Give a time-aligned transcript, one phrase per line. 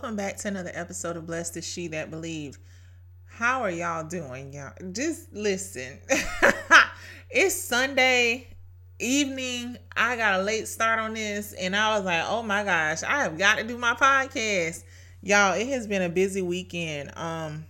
[0.00, 2.58] Welcome back to another episode of Blessed is She That Believed.
[3.26, 4.72] How are y'all doing, y'all?
[4.92, 5.98] Just listen.
[7.30, 8.48] it's Sunday
[8.98, 9.76] evening.
[9.94, 13.24] I got a late start on this, and I was like, oh my gosh, I
[13.24, 14.84] have got to do my podcast.
[15.20, 17.14] Y'all, it has been a busy weekend.
[17.14, 17.66] Um,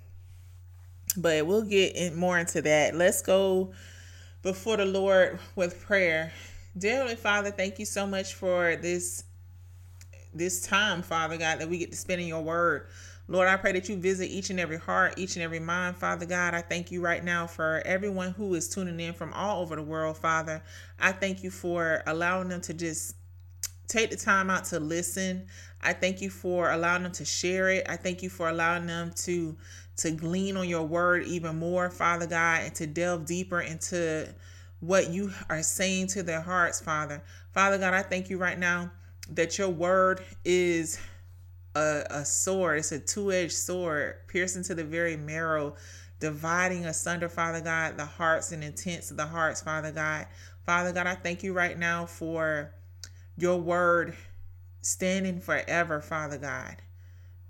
[1.16, 2.94] but we'll get in more into that.
[2.94, 3.72] Let's go
[4.44, 6.32] before the Lord with prayer.
[6.78, 9.24] Dear Heavenly Father, thank you so much for this
[10.34, 12.88] this time, Father God, that we get to spend in your word.
[13.28, 16.26] Lord, I pray that you visit each and every heart, each and every mind, Father
[16.26, 16.52] God.
[16.52, 19.82] I thank you right now for everyone who is tuning in from all over the
[19.82, 20.62] world, Father.
[20.98, 23.14] I thank you for allowing them to just
[23.86, 25.46] take the time out to listen.
[25.80, 27.86] I thank you for allowing them to share it.
[27.88, 29.56] I thank you for allowing them to
[29.98, 34.34] to glean on your word even more, Father God, and to delve deeper into
[34.80, 37.22] what you are saying to their hearts, Father.
[37.52, 38.90] Father God, I thank you right now
[39.30, 40.98] that your word is
[41.74, 45.74] a, a sword, it's a two edged sword, piercing to the very marrow,
[46.18, 50.26] dividing asunder, Father God, the hearts and intents of the hearts, Father God.
[50.66, 52.72] Father God, I thank you right now for
[53.36, 54.16] your word
[54.82, 56.76] standing forever, Father God.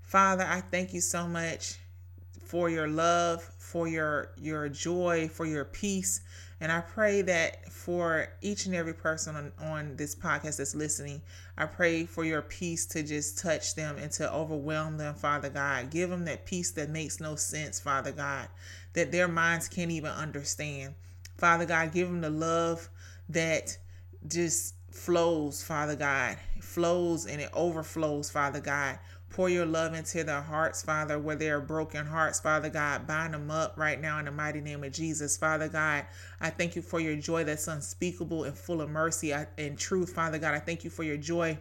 [0.02, 1.78] Father, I thank you so much
[2.44, 6.20] for your love, for your your joy, for your peace.
[6.61, 11.22] And I pray that for each and every person on, on this podcast that's listening,
[11.56, 15.91] I pray for your peace to just touch them and to overwhelm them, Father God.
[15.91, 18.48] Give them that peace that makes no sense, Father God,
[18.92, 20.94] that their minds can't even understand.
[21.38, 22.91] Father God, give them the love
[23.31, 23.78] that
[24.28, 28.98] just flows, Father God, flows and it overflows, Father God.
[29.30, 33.06] Pour your love into their hearts, Father, where they are broken hearts, Father God.
[33.06, 36.04] Bind them up right now in the mighty name of Jesus, Father God.
[36.41, 40.12] I thank you for your joy that's unspeakable and full of mercy uh, and truth,
[40.12, 40.54] Father God.
[40.54, 41.58] I thank you for your joy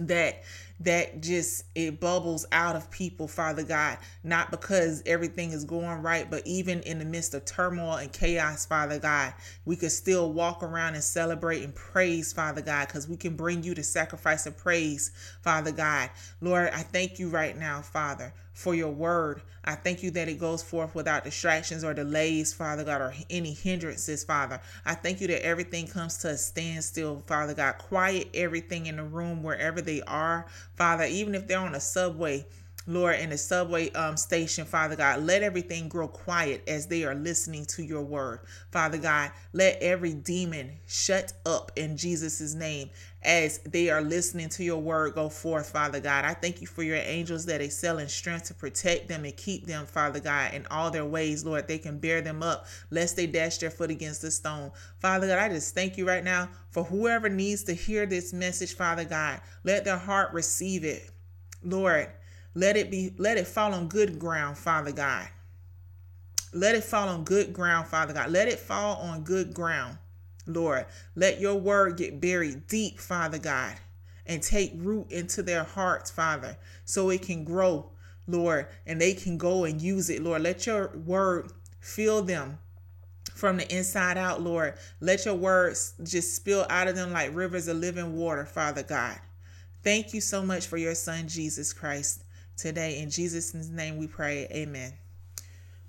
[0.00, 0.42] that
[0.80, 3.98] that just it bubbles out of people father god.
[4.22, 8.66] Not because everything is going right but even in the midst of turmoil and chaos
[8.66, 9.32] father god
[9.64, 13.62] we could still walk around and celebrate and praise father god because we can bring
[13.62, 16.10] you the sacrifice of praise father god.
[16.40, 19.42] Lord i thank you right now father for your word.
[19.66, 23.52] I thank you that it goes forth without distractions or delays, Father God, or any
[23.52, 24.60] hindrances, Father.
[24.86, 27.76] I thank you that everything comes to a standstill, Father God.
[27.76, 32.46] Quiet everything in the room wherever they are, Father, even if they're on a subway.
[32.86, 37.14] Lord, in the subway um, station, Father God, let everything grow quiet as they are
[37.14, 38.40] listening to your word.
[38.70, 42.90] Father God, let every demon shut up in Jesus' name
[43.22, 46.24] as they are listening to your word go forth, Father God.
[46.24, 49.66] I thank you for your angels that excel in strength to protect them and keep
[49.66, 51.66] them, Father God, in all their ways, Lord.
[51.66, 54.70] They can bear them up lest they dash their foot against the stone.
[55.00, 58.76] Father God, I just thank you right now for whoever needs to hear this message,
[58.76, 59.40] Father God.
[59.64, 61.10] Let their heart receive it.
[61.64, 62.08] Lord,
[62.56, 65.28] let it be let it fall on good ground, Father God.
[66.52, 68.30] Let it fall on good ground, Father God.
[68.30, 69.98] Let it fall on good ground.
[70.46, 70.86] Lord.
[71.14, 73.74] Let your word get buried deep, Father God,
[74.26, 77.90] and take root into their hearts, Father, so it can grow,
[78.26, 80.42] Lord, and they can go and use it, Lord.
[80.42, 82.58] Let your word fill them
[83.34, 84.74] from the inside out, Lord.
[85.00, 89.18] Let your words just spill out of them like rivers of living water, Father God.
[89.82, 92.22] Thank you so much for your son, Jesus Christ,
[92.56, 93.00] today.
[93.00, 94.46] In Jesus' name we pray.
[94.50, 94.92] Amen.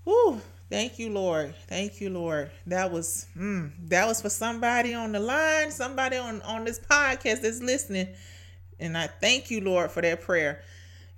[0.05, 0.41] Woo.
[0.69, 1.55] Thank you, Lord.
[1.67, 2.51] Thank you, Lord.
[2.65, 7.41] That was mm, that was for somebody on the line, somebody on on this podcast
[7.41, 8.09] that's listening.
[8.79, 10.61] And I thank you, Lord, for that prayer.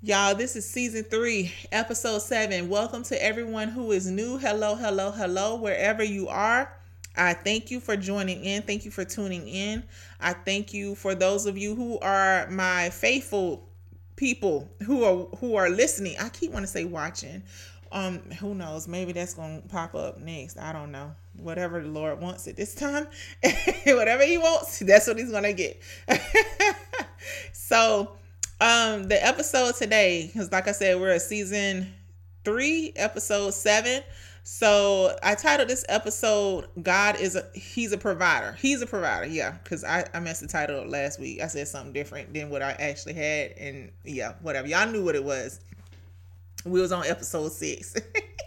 [0.01, 2.69] Y'all, this is season three, episode seven.
[2.69, 4.37] Welcome to everyone who is new.
[4.37, 6.71] Hello, hello, hello, wherever you are.
[7.17, 8.61] I thank you for joining in.
[8.61, 9.83] Thank you for tuning in.
[10.21, 13.68] I thank you for those of you who are my faithful
[14.19, 16.15] people who are who are listening.
[16.19, 17.41] I keep want to say watching,
[17.93, 18.85] um who knows?
[18.85, 20.57] Maybe that's gonna pop up next.
[20.57, 21.15] I don't know.
[21.37, 23.07] Whatever the lord wants at this time
[23.85, 25.81] whatever he wants that's what he's gonna get.
[27.53, 28.11] So
[28.59, 31.93] um the episode today because like i said we're at season
[32.43, 34.01] three episode seven
[34.43, 39.51] so i titled this episode god is a he's a provider he's a provider yeah
[39.63, 42.71] because I, I messed the title last week i said something different than what i
[42.71, 45.59] actually had and yeah whatever y'all knew what it was
[46.65, 47.95] we was on episode six.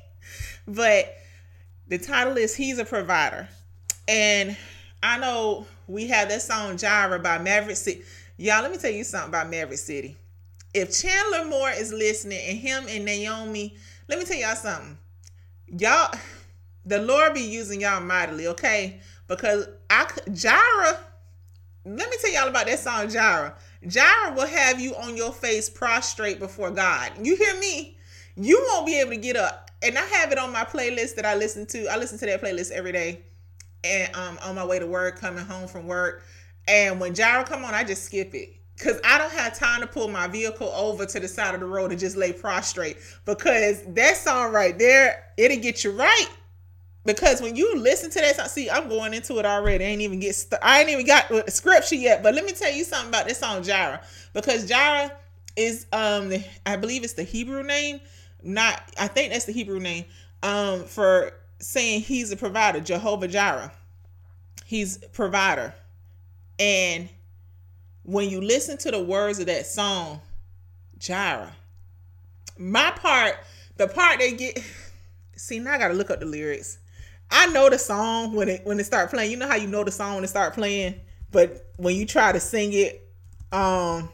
[0.69, 1.15] but
[1.89, 3.49] the title is He's a Provider.
[4.09, 4.57] And
[5.03, 8.03] I know we have that song Jireh by Maverick City.
[8.37, 10.17] Y'all, let me tell you something about Maverick City.
[10.75, 13.77] If Chandler Moore is listening and him and Naomi,
[14.09, 14.99] let me tell y'all something.
[15.79, 16.15] Y'all,
[16.85, 19.01] the Lord be using y'all mightily, okay?
[19.27, 20.99] Because I Jireh,
[21.87, 23.55] let me tell y'all about that song Jireh.
[23.87, 27.13] Jireh will have you on your face prostrate before God.
[27.23, 27.97] You hear me?
[28.37, 29.71] You won't be able to get up.
[29.83, 31.87] And I have it on my playlist that I listen to.
[31.91, 33.23] I listen to that playlist every day.
[33.83, 36.23] And um on my way to work, coming home from work.
[36.69, 38.57] And when Jireh come on, I just skip it.
[38.79, 41.67] Cause I don't have time to pull my vehicle over to the side of the
[41.67, 42.97] road and just lay prostrate.
[43.25, 46.29] Because that song right there, it'll get you right
[47.05, 49.85] because when you listen to that song, see, I'm going into it already.
[49.85, 52.23] I ain't even get st- I ain't even got the scripture yet.
[52.23, 54.01] But let me tell you something about this song, Jireh,
[54.33, 55.11] because Jireh
[55.57, 56.33] is um
[56.65, 58.01] I believe it's the Hebrew name,
[58.43, 60.05] not I think that's the Hebrew name
[60.43, 63.73] um for saying he's a provider, Jehovah Jireh.
[64.65, 65.75] He's provider,
[66.59, 67.09] and
[68.05, 70.21] when you listen to the words of that song,
[70.99, 71.53] Jireh,
[72.59, 73.37] my part,
[73.77, 74.63] the part they get.
[75.37, 76.79] See, now I gotta look up the lyrics
[77.33, 79.31] I know the song when it when it start playing.
[79.31, 81.01] You know how you know the song when it start playing,
[81.31, 83.09] but when you try to sing it,
[83.51, 84.11] um,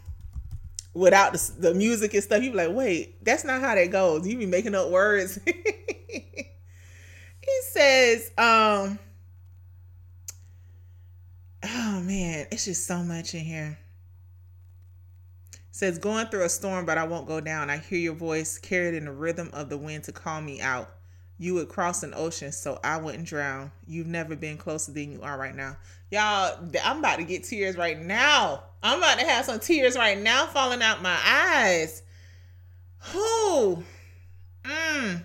[0.94, 4.26] without the, the music and stuff, you be like, wait, that's not how that goes.
[4.26, 5.40] You be making up words.
[5.46, 6.52] he
[7.62, 9.00] says, um,
[11.64, 13.78] oh man, it's just so much in here.
[15.70, 17.70] says going through a storm, but I won't go down.
[17.70, 20.90] I hear your voice carried in the rhythm of the wind to call me out.
[21.40, 23.70] You would cross an ocean so I wouldn't drown.
[23.86, 25.76] You've never been closer than you are right now.
[26.10, 28.64] Y'all, I'm about to get tears right now.
[28.82, 32.02] I'm about to have some tears right now falling out my eyes.
[33.12, 33.84] Who?
[34.64, 35.24] Mm.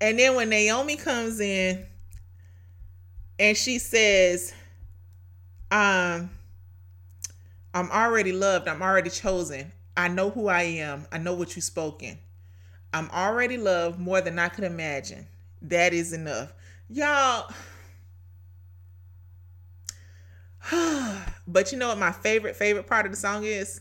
[0.00, 1.86] And then when Naomi comes in
[3.38, 4.52] and she says,
[5.70, 6.30] um,
[7.74, 8.68] I'm already loved.
[8.68, 9.72] I'm already chosen.
[9.96, 11.06] I know who I am.
[11.10, 12.18] I know what you've spoken.
[12.92, 15.26] I'm already loved more than I could imagine
[15.62, 16.52] that is enough.
[16.88, 17.50] Y'all,
[21.46, 23.80] but you know what my favorite, favorite part of the song is?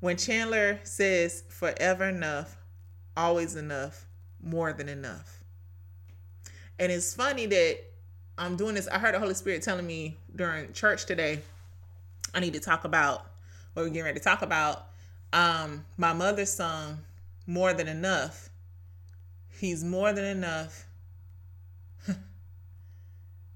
[0.00, 2.56] When Chandler says, forever enough,
[3.16, 4.06] always enough,
[4.40, 5.42] more than enough.
[6.78, 7.78] And it's funny that
[8.38, 8.88] I'm doing this.
[8.88, 11.40] I heard the Holy Spirit telling me during church today,
[12.34, 13.26] I need to talk about
[13.74, 14.86] what we're getting ready to talk about.
[15.32, 17.00] Um, my mother's song,
[17.46, 18.48] More Than Enough
[19.58, 20.86] He's more than enough.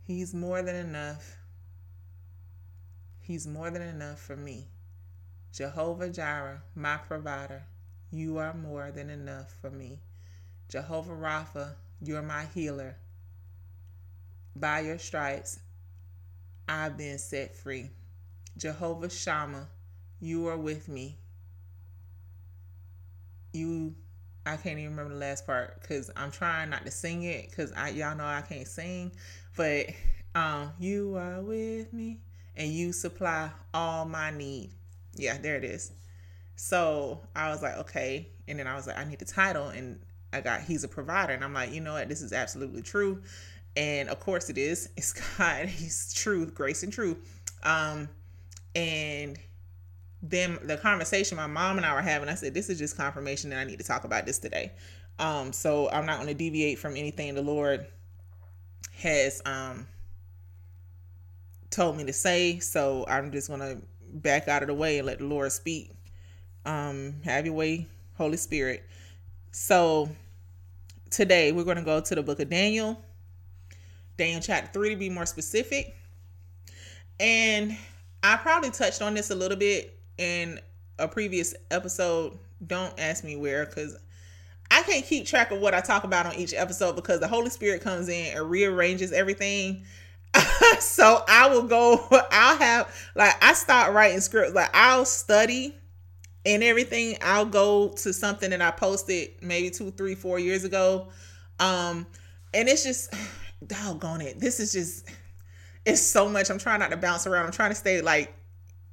[0.04, 1.36] He's more than enough.
[3.20, 4.66] He's more than enough for me.
[5.52, 7.66] Jehovah Jireh, my provider,
[8.10, 10.00] you are more than enough for me.
[10.68, 12.96] Jehovah Rapha, you're my healer.
[14.54, 15.60] By your stripes,
[16.68, 17.90] I've been set free.
[18.56, 19.68] Jehovah Shammah,
[20.20, 21.18] you are with me.
[23.52, 23.94] You
[24.44, 27.72] I can't even remember the last part because I'm trying not to sing it because
[27.72, 29.12] I y'all know I can't sing.
[29.56, 29.86] But
[30.34, 32.20] um, you are with me
[32.56, 34.70] and you supply all my need.
[35.14, 35.92] Yeah, there it is.
[36.56, 39.98] So I was like, okay, and then I was like, I need the title, and
[40.32, 43.22] I got he's a provider, and I'm like, you know what, this is absolutely true,
[43.76, 44.88] and of course it is.
[44.96, 47.18] It's God, He's truth, grace, and truth.
[47.62, 48.08] Um,
[48.74, 49.38] and
[50.22, 53.50] then the conversation my mom and I were having, I said, This is just confirmation
[53.50, 54.72] that I need to talk about this today.
[55.18, 57.86] Um, so I'm not going to deviate from anything the Lord
[59.02, 59.86] has um
[61.70, 62.58] told me to say.
[62.60, 63.78] So I'm just gonna
[64.14, 65.90] back out of the way and let the Lord speak.
[66.64, 68.84] Um, have your way, Holy Spirit.
[69.50, 70.10] So
[71.10, 73.02] today we're gonna go to the book of Daniel,
[74.22, 75.96] Daniel chapter three to be more specific.
[77.18, 77.76] And
[78.22, 80.60] I probably touched on this a little bit in
[81.00, 82.38] a previous episode.
[82.64, 83.98] Don't ask me where because
[84.70, 87.50] I can't keep track of what I talk about on each episode because the Holy
[87.50, 89.82] Spirit comes in and rearranges everything.
[90.78, 95.74] so I will go, I'll have, like, I start writing scripts, like, I'll study
[96.46, 97.16] and everything.
[97.22, 101.08] I'll go to something that I posted maybe two, three, four years ago.
[101.58, 102.06] Um,
[102.54, 103.12] and it's just,
[103.66, 104.40] doggone it.
[104.40, 105.08] This is just,
[105.84, 106.50] it's so much.
[106.50, 107.46] I'm trying not to bounce around.
[107.46, 108.34] I'm trying to stay like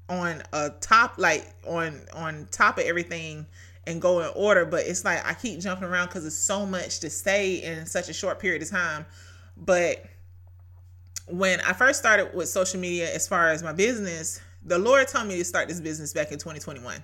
[0.09, 3.45] on a top like on on top of everything
[3.85, 6.99] and go in order but it's like i keep jumping around because it's so much
[6.99, 9.05] to say in such a short period of time
[9.55, 10.03] but
[11.27, 15.27] when i first started with social media as far as my business the lord told
[15.27, 16.95] me to start this business back in 2021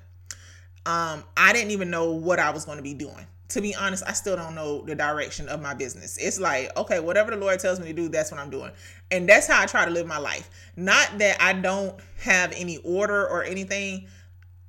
[0.87, 4.03] um i didn't even know what i was going to be doing to be honest,
[4.07, 6.17] I still don't know the direction of my business.
[6.17, 8.71] It's like, okay, whatever the Lord tells me to do, that's what I'm doing.
[9.11, 10.49] And that's how I try to live my life.
[10.75, 14.07] Not that I don't have any order or anything.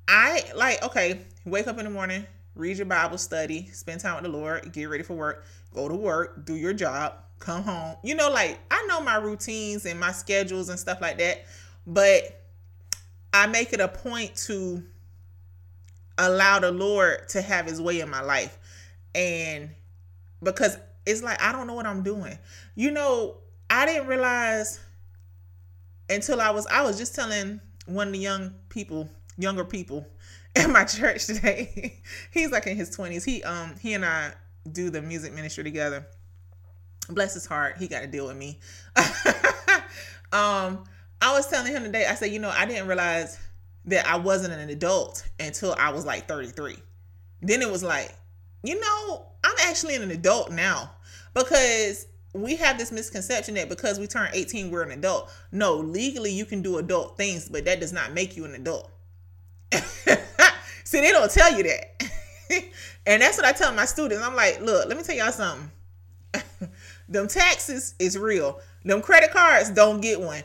[0.09, 4.31] I like, okay, wake up in the morning, read your Bible, study, spend time with
[4.31, 7.97] the Lord, get ready for work, go to work, do your job, come home.
[8.03, 11.47] You know, like I know my routines and my schedules and stuff like that.
[11.87, 12.43] But
[13.33, 14.83] I make it a point to
[16.19, 18.59] allow the Lord to have his way in my life.
[19.17, 19.71] And
[20.43, 22.39] because it's like I don't know what I'm doing.
[22.75, 23.39] You know,
[23.71, 24.81] I didn't realize
[26.11, 29.09] until I was I was just telling one of the young people,
[29.39, 30.07] younger people
[30.57, 32.01] at my church today.
[32.31, 33.25] He's like in his 20s.
[33.25, 34.33] He um he and I
[34.71, 36.07] do the music ministry together.
[37.09, 38.59] Bless his heart, he got to deal with me.
[40.33, 40.85] um
[41.23, 43.39] I was telling him today, I said, you know, I didn't realize
[43.87, 46.77] that I wasn't an adult until I was like 33.
[47.41, 48.15] Then it was like,
[48.69, 50.91] you know, I'm actually an adult now
[51.35, 55.33] because we have this misconception that because we turn 18 we're an adult.
[55.53, 58.91] No legally you can do adult things but that does not make you an adult.
[60.85, 62.03] See they don't tell you that.
[63.09, 64.25] And that's what i tell my students.
[64.25, 65.71] I'm like look let me tell y'all something.
[67.09, 68.61] Them taxes is real.
[68.85, 70.43] Them credit cards don't get one.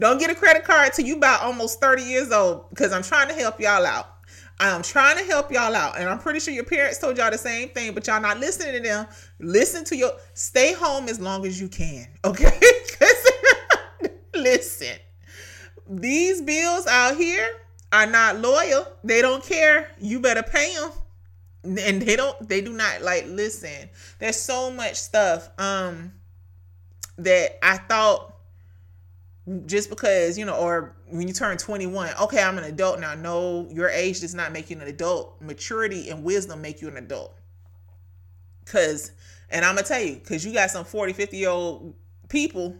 [0.00, 3.28] Don't get a credit card till you about almost 30 years old because i'm trying
[3.28, 4.17] to help y'all out
[4.60, 5.98] I'm trying to help y'all out.
[5.98, 8.74] And I'm pretty sure your parents told y'all the same thing, but y'all not listening
[8.74, 9.06] to them.
[9.38, 12.06] Listen to your stay home as long as you can.
[12.24, 12.58] Okay?
[14.34, 14.96] listen.
[15.88, 17.48] These bills out here
[17.92, 18.86] are not loyal.
[19.04, 19.90] They don't care.
[19.98, 20.90] You better pay them.
[21.64, 23.88] And they don't they do not like listen.
[24.18, 26.12] There's so much stuff um
[27.18, 28.34] that I thought
[29.66, 33.14] just because you know or when you turn 21 okay i'm an adult now.
[33.14, 35.40] No your age does not make you an adult.
[35.40, 37.34] Maturity and wisdom make you an adult.
[38.64, 39.12] Because
[39.50, 41.94] and i'm gonna tell you because you got some 40 50 year old
[42.28, 42.76] people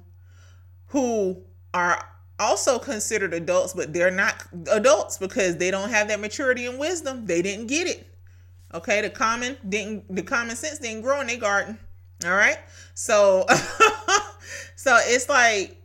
[0.87, 2.05] who are
[2.39, 7.27] also considered adults but they're not adults because they don't have that maturity and wisdom.
[7.27, 8.07] They didn't get it.
[8.75, 11.79] Okay the common didn't the common sense didn't grow in their garden.
[12.25, 12.59] All right?
[12.95, 13.47] So
[14.77, 15.78] so it's like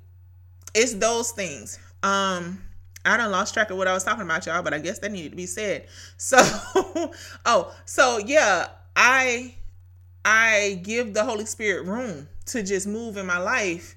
[0.74, 1.80] it's those things.
[2.01, 2.62] Um,
[3.06, 5.12] I don't lost track of what I was talking about, y'all, but I guess that
[5.12, 5.88] needed to be said.
[6.18, 6.38] So,
[7.46, 9.56] oh, so yeah, I
[10.25, 13.96] I give the Holy Spirit room to just move in my life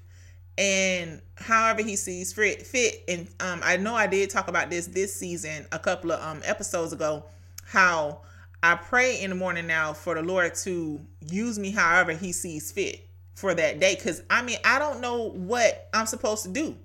[0.57, 4.87] and however he sees fit fit and um I know I did talk about this
[4.87, 7.25] this season a couple of um episodes ago
[7.65, 8.21] how
[8.63, 12.71] I pray in the morning now for the Lord to use me however he sees
[12.71, 13.06] fit
[13.37, 16.75] for that day because I mean, I don't know what I'm supposed to do.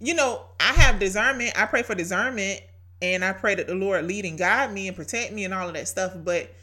[0.00, 1.52] You know, I have discernment.
[1.60, 2.62] I pray for discernment
[3.02, 5.68] and I pray that the Lord lead and guide me and protect me and all
[5.68, 6.14] of that stuff.
[6.24, 6.54] But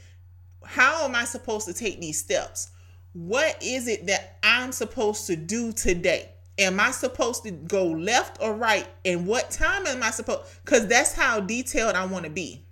[0.65, 2.71] how am I supposed to take these steps?
[3.13, 6.31] What is it that I'm supposed to do today?
[6.57, 8.87] Am I supposed to go left or right?
[9.05, 10.41] And what time am I supposed?
[10.65, 12.65] Because that's how detailed I want to be.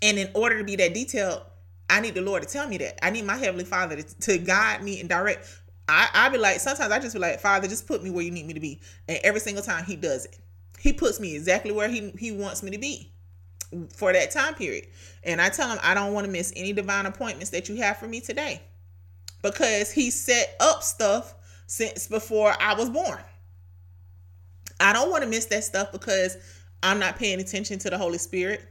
[0.00, 1.42] And in order to be that detailed,
[1.90, 3.04] I need the Lord to tell me that.
[3.04, 5.46] I need my Heavenly Father to, to guide me and direct.
[5.88, 8.30] I, I be like, sometimes I just be like, Father, just put me where you
[8.30, 8.80] need me to be.
[9.08, 10.38] And every single time he does it.
[10.78, 13.12] He puts me exactly where he, he wants me to be
[13.94, 14.86] for that time period.
[15.22, 17.98] And I tell him I don't want to miss any divine appointments that you have
[17.98, 18.62] for me today.
[19.42, 21.34] Because he set up stuff
[21.66, 23.20] since before I was born.
[24.80, 26.36] I don't want to miss that stuff because
[26.82, 28.62] I'm not paying attention to the Holy Spirit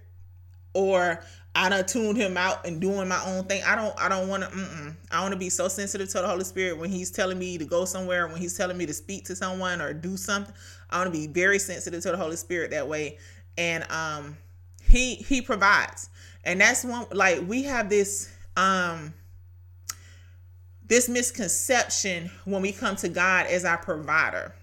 [0.74, 1.24] or
[1.56, 3.62] I done tuned him out and doing my own thing.
[3.64, 6.44] I don't I don't want to I want to be so sensitive to the Holy
[6.44, 9.36] Spirit when he's telling me to go somewhere, when he's telling me to speak to
[9.36, 10.54] someone or do something.
[10.90, 13.20] I want to be very sensitive to the Holy Spirit that way.
[13.58, 14.38] And um
[14.82, 16.10] he he provides.
[16.44, 19.14] And that's one like we have this um
[20.88, 24.56] this misconception when we come to God as our provider.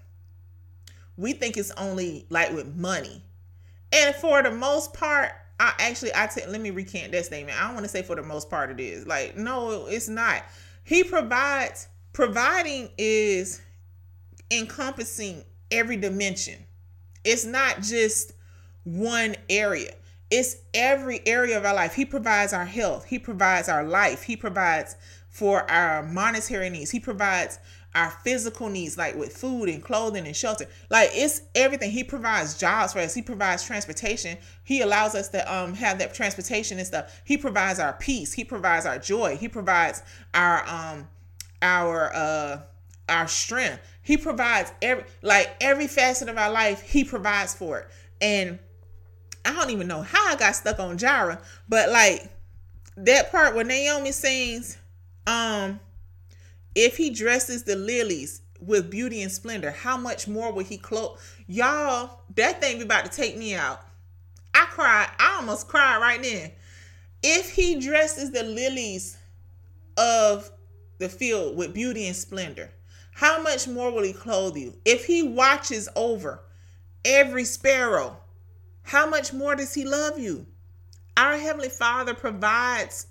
[1.15, 3.23] We think it's only like with money.
[3.93, 7.55] And for the most part, I actually I take let me recant that statement.
[7.61, 9.05] I don't want to say for the most part it is.
[9.05, 10.43] Like, no, it's not.
[10.83, 13.61] He provides providing is
[14.49, 16.55] encompassing every dimension.
[17.23, 18.33] It's not just
[18.85, 19.93] one area.
[20.31, 21.93] It's every area of our life.
[21.93, 23.05] He provides our health.
[23.05, 24.23] He provides our life.
[24.23, 24.95] He provides
[25.29, 26.89] for our monetary needs.
[26.89, 27.59] He provides
[27.93, 30.65] our physical needs, like with food and clothing and shelter.
[30.89, 31.91] Like it's everything.
[31.91, 33.13] He provides jobs for us.
[33.13, 34.37] He provides transportation.
[34.63, 37.21] He allows us to um have that transportation and stuff.
[37.25, 38.33] He provides our peace.
[38.33, 39.35] He provides our joy.
[39.37, 41.07] He provides our um
[41.61, 42.61] our uh
[43.09, 43.81] our strength.
[44.01, 46.81] He provides every like every facet of our life.
[46.81, 47.87] He provides for it.
[48.21, 48.59] And
[49.43, 52.29] I don't even know how I got stuck on Jireh, but like
[52.97, 54.77] that part where Naomi sings,
[55.27, 55.79] um,
[56.75, 61.19] if he dresses the lilies with beauty and splendor, how much more will he clothe?
[61.47, 63.81] Y'all, that thing be about to take me out.
[64.53, 65.09] I cried.
[65.19, 66.51] I almost cried right then.
[67.23, 69.17] If he dresses the lilies
[69.97, 70.49] of
[70.97, 72.71] the field with beauty and splendor,
[73.13, 74.73] how much more will he clothe you?
[74.85, 76.41] If he watches over
[77.05, 78.17] every sparrow.
[78.83, 80.45] How much more does he love you?
[81.17, 83.07] Our Heavenly Father provides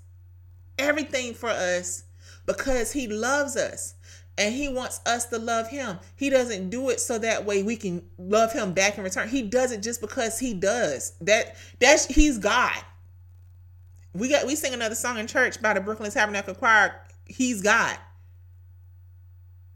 [0.79, 2.05] everything for us
[2.47, 3.95] because he loves us
[4.39, 5.99] and he wants us to love him.
[6.17, 9.29] He doesn't do it so that way we can love him back in return.
[9.29, 11.13] He does it just because he does.
[11.21, 12.83] That that's he's God.
[14.15, 16.95] We got we sing another song in church by the Brooklyn Tabernacle Choir.
[17.27, 17.97] He's God.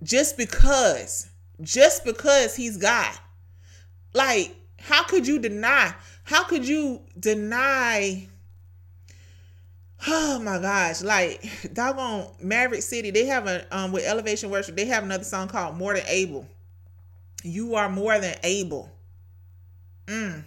[0.03, 1.29] Just because,
[1.61, 3.15] just because he's God.
[4.13, 5.95] Like, how could you deny?
[6.25, 8.29] How could you deny?
[10.07, 14.85] Oh my gosh, like doggone Maverick City, they have a um with Elevation Worship, they
[14.87, 16.47] have another song called More Than Able.
[17.43, 18.91] You are more than able.
[20.07, 20.45] Mm.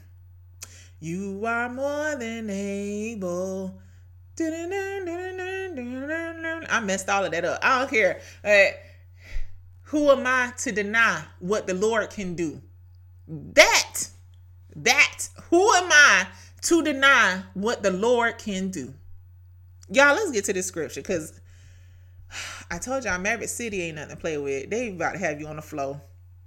[1.00, 3.80] You are more than able.
[6.70, 7.60] I messed all of that up.
[7.62, 8.22] I don't care.
[8.44, 8.66] Uh,
[9.84, 12.62] who am I to deny what the Lord can do?
[13.28, 14.10] That,
[14.76, 16.28] that, who am I
[16.64, 18.94] to deny what the Lord can do?
[19.90, 21.40] Y'all, let's get to this scripture because
[22.72, 24.70] I told y'all Maverick City ain't nothing to play with.
[24.70, 26.02] They about to have you on the floor.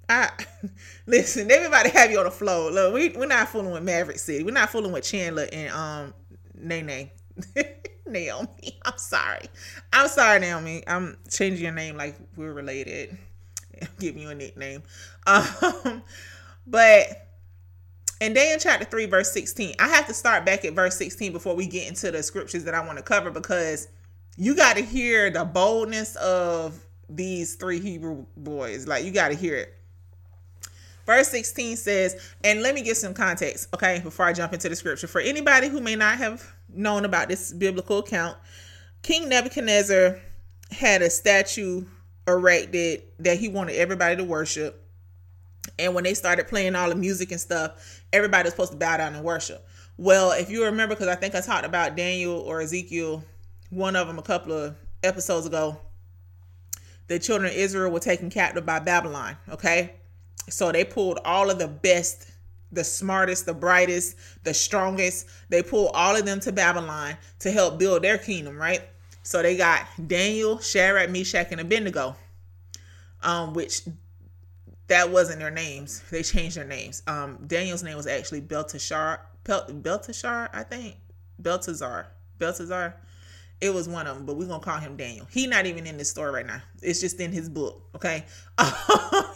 [0.08, 0.30] I
[1.06, 2.70] listen, they about to have you on the floor.
[2.70, 4.44] Look, we we're not fooling with Maverick City.
[4.44, 6.14] We're not fooling with Chandler and um
[6.54, 7.10] Nene.
[8.06, 8.78] Naomi.
[8.84, 9.46] I'm sorry.
[9.92, 10.82] I'm sorry, Naomi.
[10.86, 13.16] I'm changing your name like we're related.
[13.98, 14.82] giving you a nickname.
[15.26, 16.02] Um,
[16.66, 17.29] but
[18.20, 21.56] in Daniel chapter 3, verse 16, I have to start back at verse 16 before
[21.56, 23.88] we get into the scriptures that I want to cover because
[24.36, 28.86] you got to hear the boldness of these three Hebrew boys.
[28.86, 29.74] Like, you got to hear it.
[31.06, 34.76] Verse 16 says, and let me give some context, okay, before I jump into the
[34.76, 35.06] scripture.
[35.06, 38.36] For anybody who may not have known about this biblical account,
[39.02, 40.20] King Nebuchadnezzar
[40.70, 41.84] had a statue
[42.28, 44.86] erected that he wanted everybody to worship.
[45.78, 48.96] And when they started playing all the music and stuff, everybody was supposed to bow
[48.96, 49.66] down and worship.
[49.96, 53.24] Well, if you remember, because I think I talked about Daniel or Ezekiel,
[53.70, 55.78] one of them a couple of episodes ago,
[57.06, 59.36] the children of Israel were taken captive by Babylon.
[59.50, 59.94] Okay.
[60.48, 62.30] So they pulled all of the best,
[62.72, 65.28] the smartest, the brightest, the strongest.
[65.48, 68.82] They pulled all of them to Babylon to help build their kingdom, right?
[69.22, 72.16] So they got Daniel, Shadrach, Meshach, and Abednego,
[73.22, 73.82] um, which
[74.90, 76.02] that wasn't their names.
[76.10, 77.04] They changed their names.
[77.06, 79.20] Um, Daniel's name was actually Belteshazzar.
[79.44, 80.96] Belteshazzar, I think.
[81.38, 82.08] Belteshazzar.
[82.38, 82.96] Belteshazzar.
[83.60, 85.28] It was one of them, but we're gonna call him Daniel.
[85.30, 86.60] He's not even in this story right now.
[86.82, 87.82] It's just in his book.
[87.94, 88.24] Okay,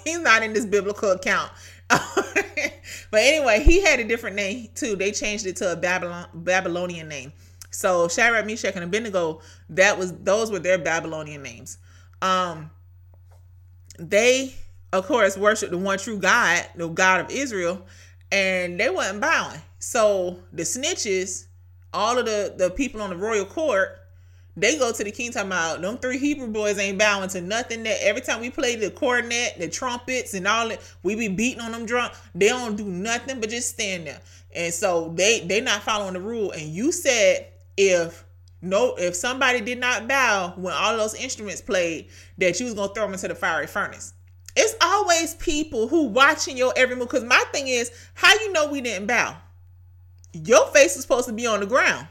[0.05, 1.53] he's not in this biblical account.
[1.88, 4.97] but anyway, he had a different name too.
[4.97, 7.33] They changed it to a Babylon Babylonian name.
[7.71, 11.79] So Shadrach, Meshach, and Abednego, that was those were their Babylonian names.
[12.23, 12.71] Um,
[13.99, 14.55] they
[14.94, 17.85] of course worship the one true God, the God of Israel,
[18.30, 19.61] and they wasn't bowing.
[19.80, 21.46] So the snitches,
[21.92, 23.98] all of the the people on the royal court,
[24.57, 27.83] they go to the king talking about them three Hebrew boys ain't bowing to nothing.
[27.83, 31.61] That every time we play the cornet, the trumpets, and all that, we be beating
[31.61, 32.12] on them drunk.
[32.35, 34.20] They don't do nothing but just stand there.
[34.54, 36.52] And so they they not following the rule.
[36.52, 38.24] And you said if
[38.62, 42.94] no if somebody did not bow when all those instruments played that you was gonna
[42.94, 44.14] throw them into the fiery furnace
[44.57, 47.09] it's always people who watching your every move.
[47.09, 49.37] Because my thing is how you know we didn't bow?
[50.33, 52.07] Your face is supposed to be on the ground.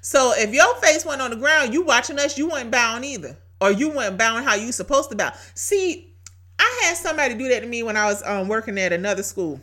[0.00, 3.36] So if your face went on the ground you watching us you weren't bowing either.
[3.60, 5.32] Or you weren't bowing how you supposed to bow.
[5.54, 6.12] See
[6.58, 9.60] i had somebody do that to me when i was um, working at another school.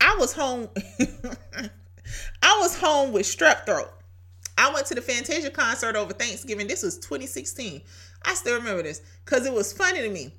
[0.00, 0.68] I was home
[2.42, 3.90] i was home with strep throat.
[4.56, 6.66] I went to the Fantasia concert over Thanksgiving.
[6.66, 7.80] This was 2016.
[8.26, 10.34] I still remember this because it was funny to me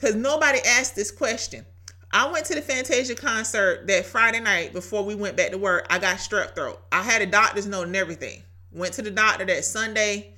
[0.00, 1.66] because nobody asked this question.
[2.12, 5.86] I went to the Fantasia concert that Friday night before we went back to work.
[5.90, 6.80] I got strep throat.
[6.90, 8.42] I had a doctor's note and everything.
[8.72, 10.34] Went to the doctor that Sunday.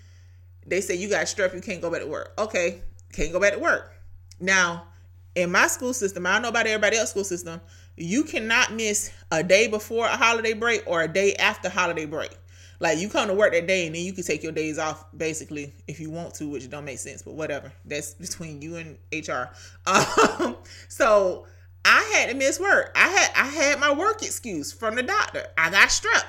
[0.66, 2.32] They said, You got strep, you can't go back to work.
[2.38, 3.92] Okay, can't go back to work.
[4.40, 4.88] Now,
[5.34, 7.60] in my school system, I don't know about everybody else's school system,
[7.96, 12.36] you cannot miss a day before a holiday break or a day after holiday break.
[12.82, 15.04] Like you come to work that day and then you can take your days off
[15.16, 17.72] basically if you want to, which don't make sense, but whatever.
[17.84, 19.50] That's between you and HR.
[19.86, 20.56] Um,
[20.88, 21.46] so
[21.84, 22.90] I had to miss work.
[22.96, 25.44] I had I had my work excuse from the doctor.
[25.56, 26.26] I got struck.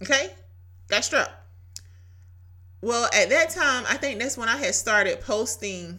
[0.00, 0.30] Okay?
[0.86, 1.30] Got struck.
[2.82, 5.98] Well, at that time, I think that's when I had started posting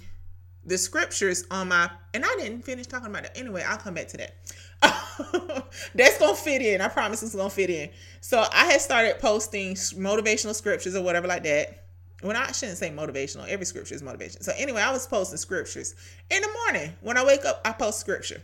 [0.65, 3.31] the scriptures on my and I didn't finish talking about it.
[3.35, 4.35] Anyway, I'll come back to that.
[5.95, 6.81] That's gonna fit in.
[6.81, 7.89] I promise it's gonna fit in.
[8.21, 11.85] So I had started posting motivational scriptures or whatever like that.
[12.21, 14.41] When I shouldn't say motivational, every scripture is motivation.
[14.43, 15.95] So anyway, I was posting scriptures
[16.29, 16.93] in the morning.
[17.01, 18.41] When I wake up, I post scripture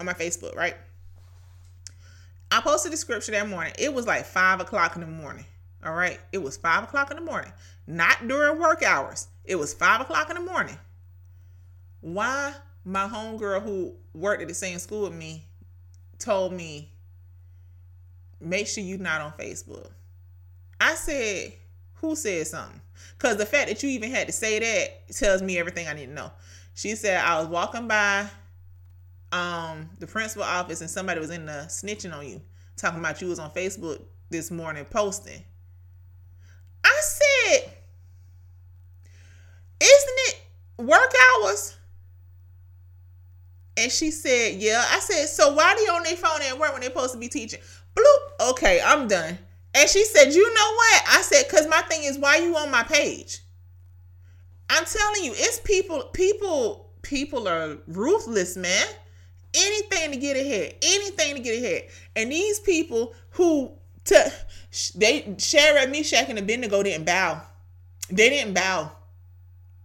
[0.00, 0.74] on my Facebook, right?
[2.50, 3.72] I posted the scripture that morning.
[3.78, 5.44] It was like five o'clock in the morning.
[5.84, 6.18] All right.
[6.32, 7.52] It was five o'clock in the morning.
[7.86, 9.28] Not during work hours.
[9.44, 10.76] It was five o'clock in the morning.
[12.00, 12.52] Why
[12.84, 15.44] my homegirl who worked at the same school with me
[16.20, 16.92] told me,
[18.40, 19.90] make sure you're not on Facebook.
[20.80, 21.52] I said,
[21.94, 22.80] who said something?
[23.18, 26.06] Because the fact that you even had to say that tells me everything I need
[26.06, 26.30] to know.
[26.74, 28.26] She said, I was walking by
[29.32, 32.40] um the principal office and somebody was in the snitching on you,
[32.76, 35.42] talking about you was on Facebook this morning posting.
[36.84, 37.70] I said,
[39.80, 40.40] isn't it
[40.78, 41.76] work hours?
[43.80, 44.84] And she said, Yeah.
[44.90, 47.28] I said, So why you on their phone at work when they're supposed to be
[47.28, 47.60] teaching?
[47.96, 48.50] Bloop.
[48.50, 49.38] Okay, I'm done.
[49.74, 51.02] And she said, You know what?
[51.08, 53.40] I said, Because my thing is, why you on my page?
[54.68, 58.86] I'm telling you, it's people, people, people are ruthless, man.
[59.54, 61.88] Anything to get ahead, anything to get ahead.
[62.14, 63.72] And these people who
[64.04, 64.32] to
[64.94, 67.42] they Shadrach, Meshach, and Abednego didn't bow.
[68.10, 68.92] They didn't bow.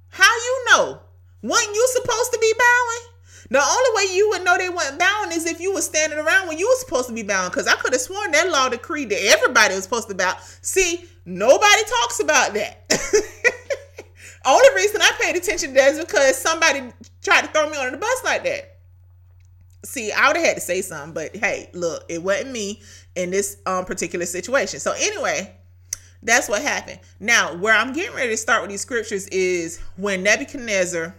[0.10, 1.00] How you know?
[1.42, 3.15] Wasn't you supposed to be bowing?
[3.50, 6.48] The only way you would know they weren't bound is if you were standing around
[6.48, 7.52] when you were supposed to be bound.
[7.52, 10.36] Because I could have sworn that law decreed that everybody was supposed to bow.
[10.62, 12.90] See, nobody talks about that.
[14.46, 16.92] only reason I paid attention to that is because somebody
[17.24, 18.78] tried to throw me under the bus like that.
[19.84, 22.82] See, I would have had to say something, but hey, look, it wasn't me
[23.16, 24.80] in this um, particular situation.
[24.80, 25.56] So anyway,
[26.24, 27.00] that's what happened.
[27.20, 31.16] Now, where I'm getting ready to start with these scriptures is when Nebuchadnezzar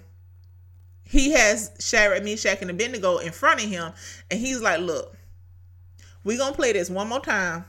[1.09, 3.93] he has Shadrach, Meshach, and Abednego in front of him,
[4.31, 5.17] and he's like, "Look,
[6.25, 7.65] we're gonna play this one more time.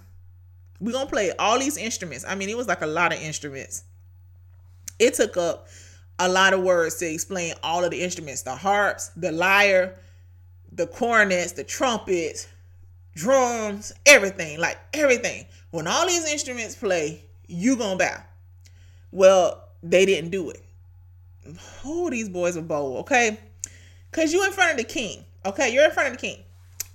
[0.80, 2.26] We're gonna play all these instruments.
[2.28, 3.84] I mean, it was like a lot of instruments.
[4.98, 5.68] It took up
[6.18, 10.00] a lot of words to explain all of the instruments: the harps, the lyre,
[10.72, 12.48] the cornets, the trumpets,
[13.16, 14.60] drums, everything.
[14.60, 15.46] Like everything.
[15.70, 18.24] When all these instruments play, you gonna bow.
[19.12, 20.64] Well, they didn't do it
[21.86, 23.40] oh, these boys were bold, okay?
[24.12, 25.74] Because you in front of the king, okay?
[25.74, 26.44] You're in front of the king.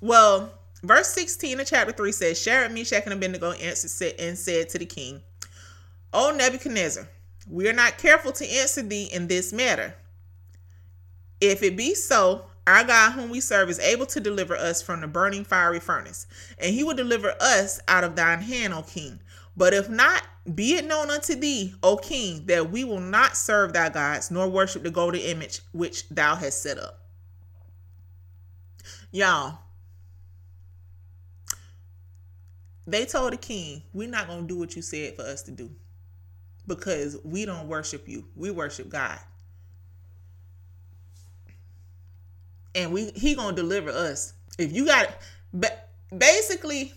[0.01, 4.79] Well, verse 16 of chapter 3 says, Shadrach, Meshach, and Abednego answered and said to
[4.79, 5.21] the king,
[6.13, 7.09] O Nebuchadnezzar,
[7.51, 9.95] we are not careful to answer thee in this matter.
[11.41, 15.01] If it be so, our God, whom we serve, is able to deliver us from
[15.01, 16.27] the burning fiery furnace,
[16.59, 19.19] and he will deliver us out of thine hand, O king.
[19.57, 20.23] But if not,
[20.55, 24.49] be it known unto thee, O king, that we will not serve thy gods, nor
[24.49, 27.01] worship the golden image which thou hast set up.
[29.11, 29.59] Y'all,
[32.87, 35.51] they told the king, We're not going to do what you said for us to
[35.51, 35.71] do
[36.67, 39.19] because we don't worship you, we worship God.
[42.75, 44.33] And we he gonna deliver us.
[44.59, 45.11] If you got
[45.53, 46.95] but basically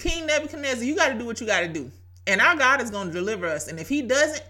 [0.00, 1.90] King Nebuchadnezzar, you got to do what you got to do.
[2.26, 3.68] And our God is going to deliver us.
[3.68, 4.42] And if he doesn't,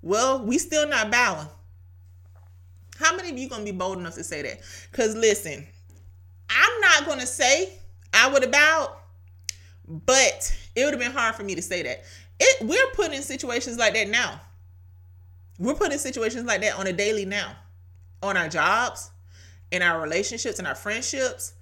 [0.00, 1.48] well, we still not bowing.
[2.96, 4.60] How many of you going to be bold enough to say that?
[4.90, 5.66] Because listen,
[6.48, 7.72] I'm not going to say
[8.14, 8.96] I would have bowed,
[9.88, 12.04] but it would have been hard for me to say that.
[12.38, 14.40] It, we're put in situations like that now.
[15.58, 17.52] We're put in situations like that on a daily now,
[18.22, 19.10] on our jobs,
[19.72, 21.54] in our relationships, in our friendships,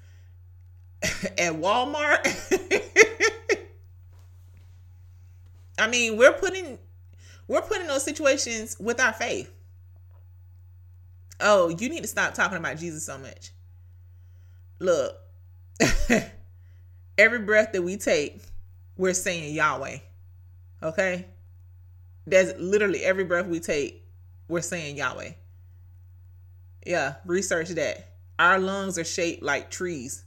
[1.02, 2.24] at Walmart.
[5.78, 6.78] I mean, we're putting
[7.46, 9.50] we're putting those situations with our faith.
[11.40, 13.50] Oh, you need to stop talking about Jesus so much.
[14.78, 15.16] Look,
[17.18, 18.42] every breath that we take,
[18.96, 19.98] we're saying Yahweh.
[20.82, 21.26] Okay?
[22.26, 24.06] That's literally every breath we take,
[24.48, 25.32] we're saying Yahweh.
[26.87, 28.12] Yeah, research that.
[28.38, 30.24] Our lungs are shaped like trees.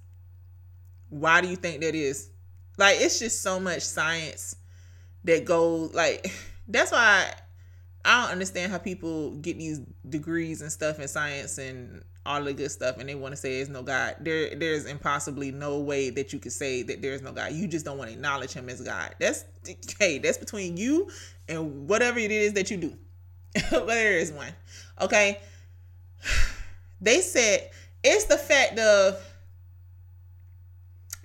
[1.09, 2.29] Why do you think that is?
[2.77, 4.55] Like, it's just so much science
[5.27, 6.31] that goes like
[6.67, 7.31] that's why
[8.03, 12.53] I don't understand how people get these degrees and stuff in science and all the
[12.53, 14.15] good stuff and they want to say there's no God.
[14.19, 17.53] There there's impossibly no way that you could say that there's no God.
[17.53, 19.15] You just don't want to acknowledge him as God.
[19.19, 19.45] That's
[19.99, 21.09] hey, that's between you
[21.47, 22.93] and whatever it is that you do.
[23.71, 24.53] but there is one.
[25.01, 25.39] Okay.
[26.99, 27.69] They said
[28.03, 29.23] it's the fact of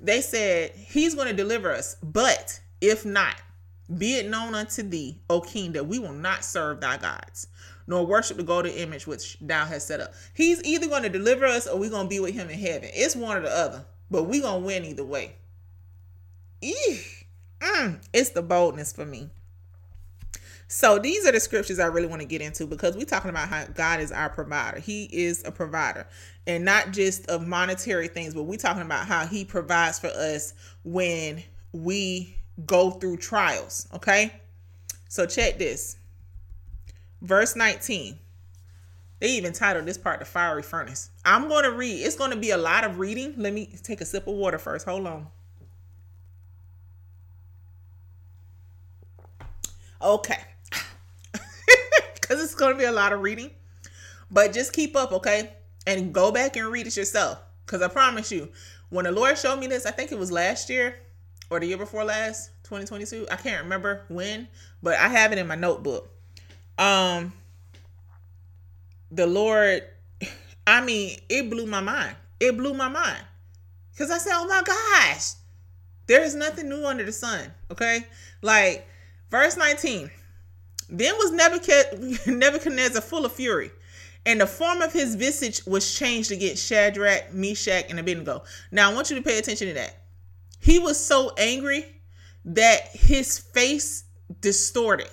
[0.03, 3.37] they said he's going to deliver us, but if not,
[3.97, 7.47] be it known unto thee, O king, that we will not serve thy gods,
[7.87, 10.15] nor worship the golden image which thou hast set up.
[10.35, 12.91] He's either going to deliver us or we're going to be with him in heaven.
[12.93, 15.37] It's one or the other, but we're going to win either way.
[16.63, 17.25] Eesh.
[17.61, 19.31] Mm, it's the boldness for me.
[20.67, 23.51] So these are the scriptures I really want to get into because we're talking about
[23.51, 24.81] how God is our provider.
[24.81, 26.07] He is a provider.
[26.47, 30.55] And not just of monetary things, but we're talking about how he provides for us
[30.83, 31.43] when
[31.73, 32.35] we
[32.67, 33.89] go through trials.
[33.95, 34.33] Okay.
[35.09, 35.97] So check this.
[37.21, 38.19] Verse 19.
[39.21, 41.11] They even titled this part the fiery furnace.
[41.25, 42.05] I'm going to read.
[42.05, 43.35] It's going to be a lot of reading.
[43.37, 44.85] Let me take a sip of water first.
[44.85, 45.27] Hold on.
[50.01, 50.39] Okay.
[52.15, 53.51] Because it's going to be a lot of reading.
[54.31, 55.51] But just keep up, okay?
[55.87, 57.39] And go back and read it yourself.
[57.67, 58.49] Because I promise you,
[58.89, 60.97] when the Lord showed me this, I think it was last year
[61.51, 63.27] or the year before last, 2022.
[63.31, 64.49] I can't remember when,
[64.83, 66.09] but I have it in my notebook.
[66.79, 67.33] Um,
[69.11, 69.83] the Lord,
[70.67, 72.17] I mean, it blew my mind.
[72.41, 73.23] It blew my mind.
[73.93, 75.33] Because I said, oh my gosh,
[76.07, 77.53] there is nothing new under the sun.
[77.71, 78.07] Okay.
[78.41, 78.87] Like,
[79.31, 80.11] verse 19
[80.89, 81.31] Then was
[82.27, 83.71] Nebuchadnezzar full of fury,
[84.25, 88.43] and the form of his visage was changed against Shadrach, Meshach, and Abednego.
[88.71, 90.02] Now, I want you to pay attention to that.
[90.63, 91.85] He was so angry
[92.45, 94.05] that his face
[94.41, 95.11] distorted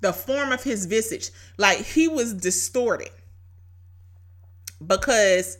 [0.00, 1.30] the form of his visage.
[1.56, 3.10] Like he was distorted.
[4.84, 5.56] Because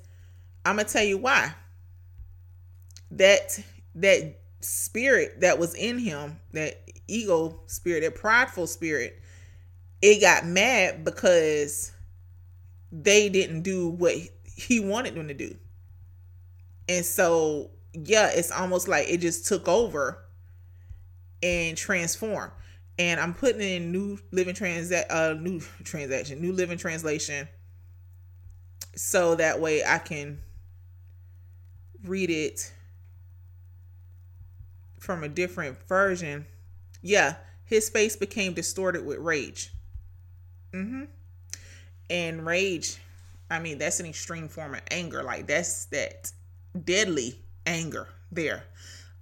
[0.65, 1.55] I'm gonna tell you why.
[3.13, 3.61] That
[3.95, 9.23] that spirit that was in him, that ego spirit, that prideful spirit,
[10.03, 11.93] it got mad because
[12.91, 15.55] they didn't do what he wanted them to do.
[16.89, 20.25] And so, yeah, it's almost like it just took over
[21.43, 22.53] and transformed
[22.99, 27.49] and I'm putting in new living transa- uh new transaction, new living translation
[28.95, 30.41] so that way I can
[32.05, 32.73] read it
[34.99, 36.47] from a different version.
[37.03, 39.73] Yeah, his face became distorted with rage.
[40.73, 41.05] Mm-hmm.
[42.11, 42.99] And rage,
[43.51, 45.23] I mean, that's an extreme form of anger.
[45.23, 46.33] Like that's that
[46.85, 48.65] deadly anger there.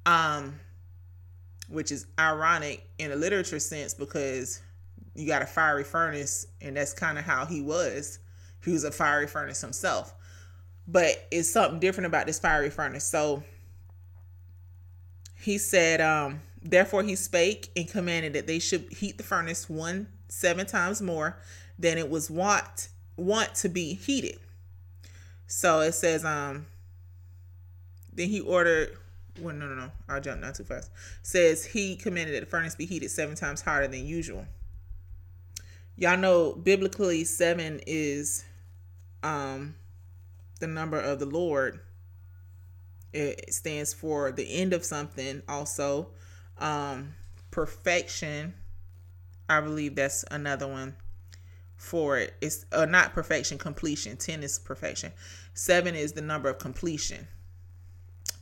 [0.07, 0.59] Um
[1.69, 4.63] which is ironic in a literature sense because
[5.15, 8.21] you got a fiery furnace, and that's kind of how he was.
[8.65, 10.15] He was a fiery furnace himself.
[10.87, 13.05] But it's something different about this fiery furnace.
[13.05, 13.43] So
[15.37, 20.09] he said, um, Therefore he spake and commanded that they should heat the furnace one
[20.29, 21.39] seven times more
[21.79, 24.39] than it was wont want to be heated.
[25.47, 26.67] So it says, um,
[28.19, 28.99] then he ordered
[29.41, 29.93] well, no, no, no.
[30.09, 30.91] I'll jump not too fast.
[31.23, 34.45] Says he commanded that the furnace be heated seven times harder than usual.
[35.95, 38.45] Y'all know biblically seven is
[39.23, 39.77] um
[40.59, 41.79] the number of the Lord.
[43.13, 46.09] It stands for the end of something also.
[46.59, 47.15] Um
[47.53, 48.55] perfection.
[49.49, 50.97] I believe that's another one
[51.77, 52.35] for it.
[52.41, 54.17] It's uh, not perfection, completion.
[54.17, 55.13] 10 is perfection.
[55.55, 57.29] 7 is the number of completion.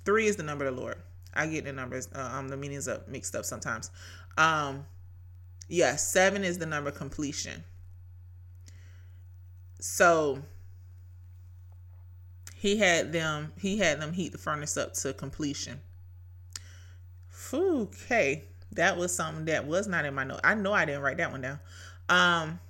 [0.07, 0.97] Three is the number of the Lord.
[1.35, 3.91] I get the numbers, uh, um, the meanings up mixed up sometimes.
[4.39, 4.87] Um,
[5.69, 7.65] yeah, seven is the number completion.
[9.81, 10.43] So
[12.55, 15.81] he had them, he had them heat the furnace up to completion.
[17.53, 20.41] Okay, that was something that was not in my note.
[20.43, 21.61] I know I didn't write that one down.
[22.09, 22.61] Um,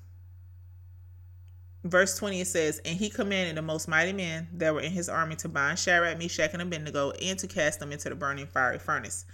[1.91, 5.09] verse 20 it says and he commanded the most mighty men that were in his
[5.09, 8.79] army to bind shadrach meshach and abednego and to cast them into the burning fiery
[8.79, 9.25] furnace.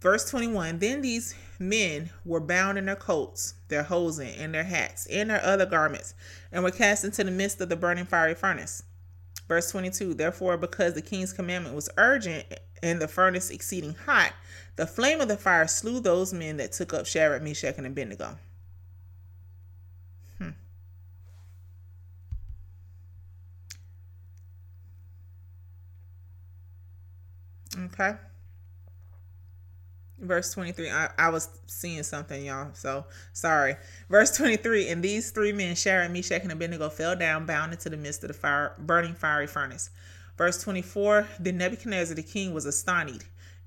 [0.00, 5.06] Verse 21 then these men were bound in their coats their hosen and their hats
[5.06, 6.14] and their other garments
[6.52, 8.82] and were cast into the midst of the burning fiery furnace.
[9.48, 12.46] Verse 22 therefore because the king's commandment was urgent
[12.82, 14.32] and the furnace exceeding hot
[14.76, 18.36] the flame of the fire slew those men that took up shadrach meshach and abednego
[27.78, 28.14] Okay.
[30.18, 30.90] Verse 23.
[30.90, 32.70] I, I was seeing something, y'all.
[32.72, 33.76] So sorry.
[34.08, 34.88] Verse 23.
[34.88, 38.28] And these three men, Shadrach, Meshach, and Abednego, fell down, bound into the midst of
[38.28, 39.90] the fire, burning fiery furnace.
[40.38, 41.28] Verse 24.
[41.40, 43.26] Then Nebuchadnezzar the king was astonished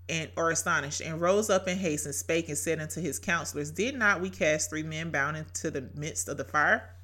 [0.09, 3.71] and or astonished and rose up in haste and spake and said unto his counselors,
[3.71, 6.95] Did not we cast three men bound into the midst of the fire?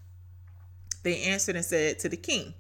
[1.03, 2.53] They answered and said to the king,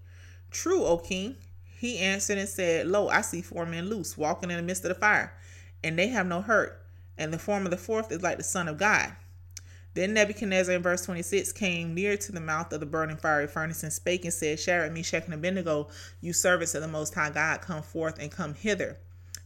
[0.51, 1.37] True, O king.
[1.83, 4.87] He answered and said, Lo, I see four men loose, walking in the midst of
[4.87, 5.33] the fire,
[5.83, 6.81] and they have no hurt.
[7.17, 9.11] And the form of the fourth is like the Son of God.
[9.93, 13.83] Then Nebuchadnezzar in verse 26 came near to the mouth of the burning fiery furnace
[13.83, 15.89] and spake and said, Shadrach, Meshach, and Abednego,
[16.21, 18.95] you servants of the Most High God, come forth and come hither.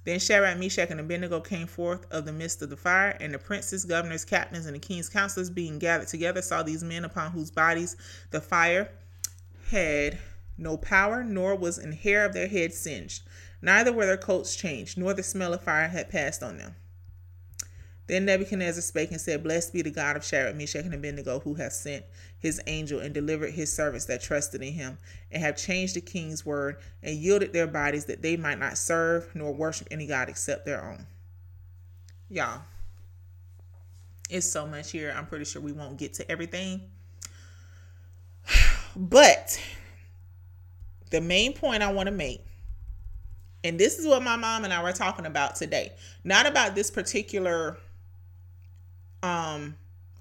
[0.04, 3.39] Then Shadrach, Meshach, and Abednego came forth of the midst of the fire, and the
[3.39, 7.50] princes, governors, captains, and the king's counselors, being gathered together, saw these men upon whose
[7.50, 7.97] bodies
[8.30, 8.91] the fire
[9.71, 10.19] had
[10.58, 13.24] no power, nor was an hair of their head singed.
[13.62, 16.76] Neither were their coats changed, nor the smell of fire had passed on them.
[18.08, 21.56] Then Nebuchadnezzar spake and said, Blessed be the God of Shadrach, Meshach, and Abednego, who
[21.56, 22.06] hath sent
[22.39, 24.98] his angel and delivered his servants that trusted in him,
[25.30, 29.30] and have changed the king's word, and yielded their bodies that they might not serve
[29.36, 31.06] nor worship any God except their own.
[32.30, 32.62] Y'all,
[34.30, 35.13] it's so much here.
[35.15, 36.82] I'm pretty sure we won't get to everything.
[38.96, 39.62] But
[41.10, 42.43] the main point I want to make
[43.63, 45.91] and this is what my mom and I were talking about today.
[46.24, 47.78] Not about this particular
[49.24, 49.76] um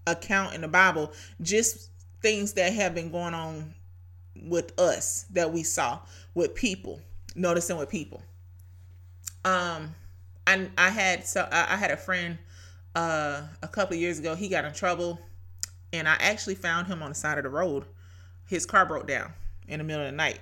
[0.07, 1.91] account in the Bible, just
[2.23, 3.75] things that have been going on
[4.43, 6.01] with us that we saw
[6.35, 7.01] with people,
[7.35, 8.23] noticing with people.
[9.45, 9.95] Um
[10.47, 12.39] I I had so I had a friend
[12.95, 15.21] uh a couple years ago, he got in trouble
[15.93, 17.85] and I actually found him on the side of the road.
[18.49, 19.33] His car broke down
[19.69, 20.41] in the middle of the night.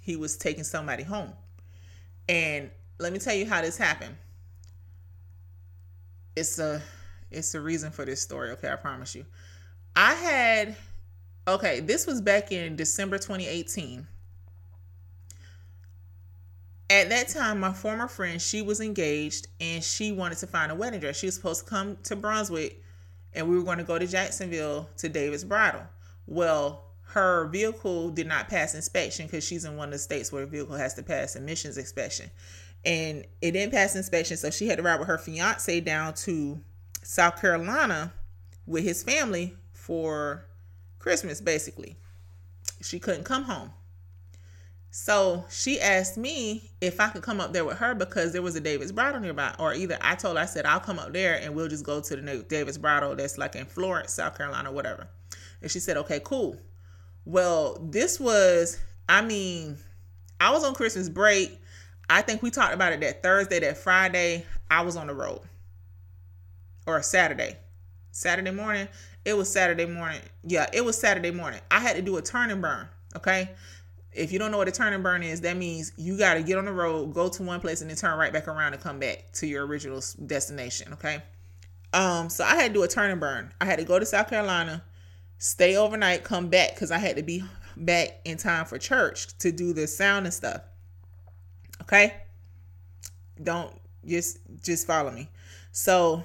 [0.00, 1.32] He was taking somebody home.
[2.28, 4.16] And let me tell you how this happened.
[6.36, 6.82] It's a
[7.30, 8.70] it's a reason for this story, okay?
[8.70, 9.24] I promise you.
[9.94, 10.76] I had
[11.48, 14.06] okay, this was back in December 2018.
[16.88, 20.74] At that time, my former friend, she was engaged and she wanted to find a
[20.74, 21.16] wedding dress.
[21.16, 22.82] She was supposed to come to Brunswick
[23.32, 25.82] and we were going to go to Jacksonville to David's Bridal.
[26.26, 30.44] Well, her vehicle did not pass inspection because she's in one of the states where
[30.44, 32.30] the vehicle has to pass emissions inspection.
[32.84, 36.60] And it didn't pass inspection, so she had to ride with her fiance down to
[37.02, 38.12] South Carolina
[38.64, 40.46] with his family for
[41.00, 41.96] Christmas, basically.
[42.80, 43.72] She couldn't come home.
[44.92, 48.54] So she asked me if I could come up there with her because there was
[48.54, 49.52] a David's Bridal nearby.
[49.58, 52.00] Or either I told her, I said, I'll come up there and we'll just go
[52.00, 55.08] to the David's Bridal that's like in Florence, South Carolina, whatever.
[55.60, 56.56] And she said, okay, cool.
[57.24, 58.78] Well, this was,
[59.08, 59.76] I mean,
[60.40, 61.58] I was on Christmas break.
[62.08, 65.40] I think we talked about it that Thursday, that Friday, I was on the road.
[66.86, 67.56] Or Saturday.
[68.10, 68.88] Saturday morning.
[69.24, 70.20] It was Saturday morning.
[70.42, 71.60] Yeah, it was Saturday morning.
[71.70, 72.88] I had to do a turn and burn.
[73.16, 73.50] Okay.
[74.12, 76.42] If you don't know what a turn and burn is, that means you got to
[76.42, 78.82] get on the road, go to one place, and then turn right back around and
[78.82, 80.92] come back to your original destination.
[80.94, 81.22] Okay.
[81.92, 83.52] Um, so I had to do a turn and burn.
[83.60, 84.82] I had to go to South Carolina,
[85.40, 87.42] stay overnight, come back because I had to be
[87.74, 90.60] back in time for church to do the sound and stuff.
[91.82, 92.14] Okay?
[93.42, 93.74] Don't
[94.04, 95.28] just just follow me.
[95.72, 96.22] So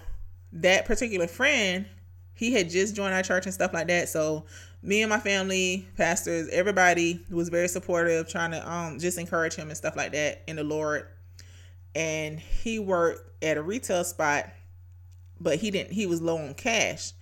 [0.52, 1.86] that particular friend,
[2.34, 4.10] he had just joined our church and stuff like that.
[4.10, 4.46] So
[4.84, 9.70] me and my family, pastors, everybody was very supportive, trying to um just encourage him
[9.70, 11.08] and stuff like that in the Lord.
[11.96, 14.50] And he worked at a retail spot,
[15.40, 17.14] but he didn't he was low on cash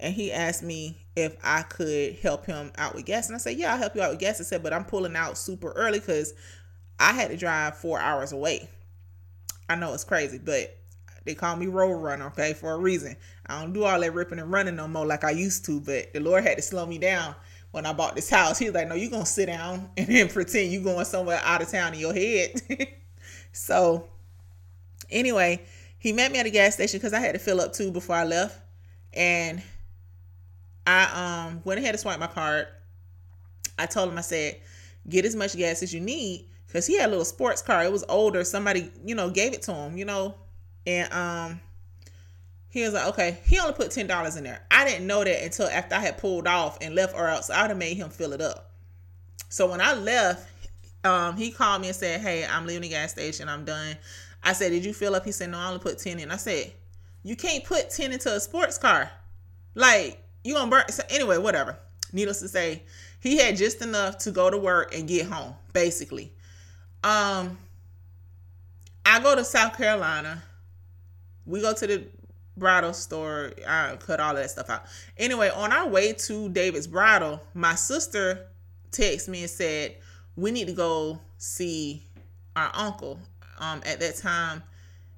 [0.00, 3.28] and he asked me if I could help him out with gas.
[3.28, 4.40] And I said, Yeah, I'll help you out with gas.
[4.40, 6.34] I said, But I'm pulling out super early because
[6.98, 8.68] I had to drive four hours away.
[9.68, 10.76] I know it's crazy, but
[11.24, 13.16] they call me road runner, okay, for a reason.
[13.46, 16.12] I don't do all that ripping and running no more like I used to, but
[16.12, 17.34] the Lord had to slow me down
[17.70, 18.58] when I bought this house.
[18.58, 21.62] He was like, No, you're gonna sit down and then pretend you're going somewhere out
[21.62, 22.62] of town in your head.
[23.52, 24.08] so
[25.10, 25.60] anyway,
[25.98, 28.16] he met me at a gas station because I had to fill up too before
[28.16, 28.60] I left.
[29.12, 29.62] And
[30.88, 32.66] I um went ahead and swiped my card.
[33.78, 34.56] I told him, I said,
[35.08, 36.46] get as much gas as you need.
[36.72, 37.84] Cause he had a little sports car.
[37.84, 38.44] It was older.
[38.44, 40.34] Somebody, you know, gave it to him, you know.
[40.86, 41.60] And um
[42.70, 44.62] he was like, okay, he only put ten dollars in there.
[44.70, 47.62] I didn't know that until after I had pulled off and left, or else I
[47.62, 48.70] would have made him fill it up.
[49.50, 50.48] So when I left,
[51.04, 53.96] um, he called me and said, Hey, I'm leaving the gas station, I'm done.
[54.42, 55.24] I said, Did you fill up?
[55.24, 56.30] He said, No, I only put 10 in.
[56.30, 56.72] I said,
[57.22, 59.10] You can't put 10 into a sports car.
[59.74, 61.78] Like, you gonna burn so anyway whatever.
[62.12, 62.82] Needless to say
[63.20, 66.32] he had just enough to go to work and get home basically.
[67.04, 67.58] Um
[69.04, 70.42] i go to south carolina.
[71.46, 72.04] We go to the
[72.56, 73.52] bridal store.
[73.66, 74.84] I cut all that stuff out.
[75.16, 78.46] Anyway on our way to david's bridal my sister
[78.90, 79.96] texted me and said
[80.36, 82.04] we need to go see
[82.56, 83.20] our uncle.
[83.58, 84.62] Um at that time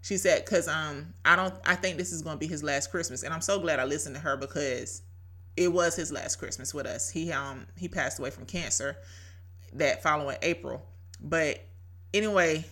[0.03, 2.91] she said because um i don't i think this is going to be his last
[2.91, 5.03] christmas and i'm so glad i listened to her because
[5.61, 7.11] it was his last Christmas with us.
[7.11, 8.97] He um he passed away from cancer
[9.75, 10.83] that following April.
[11.21, 11.63] But
[12.15, 12.65] anyway,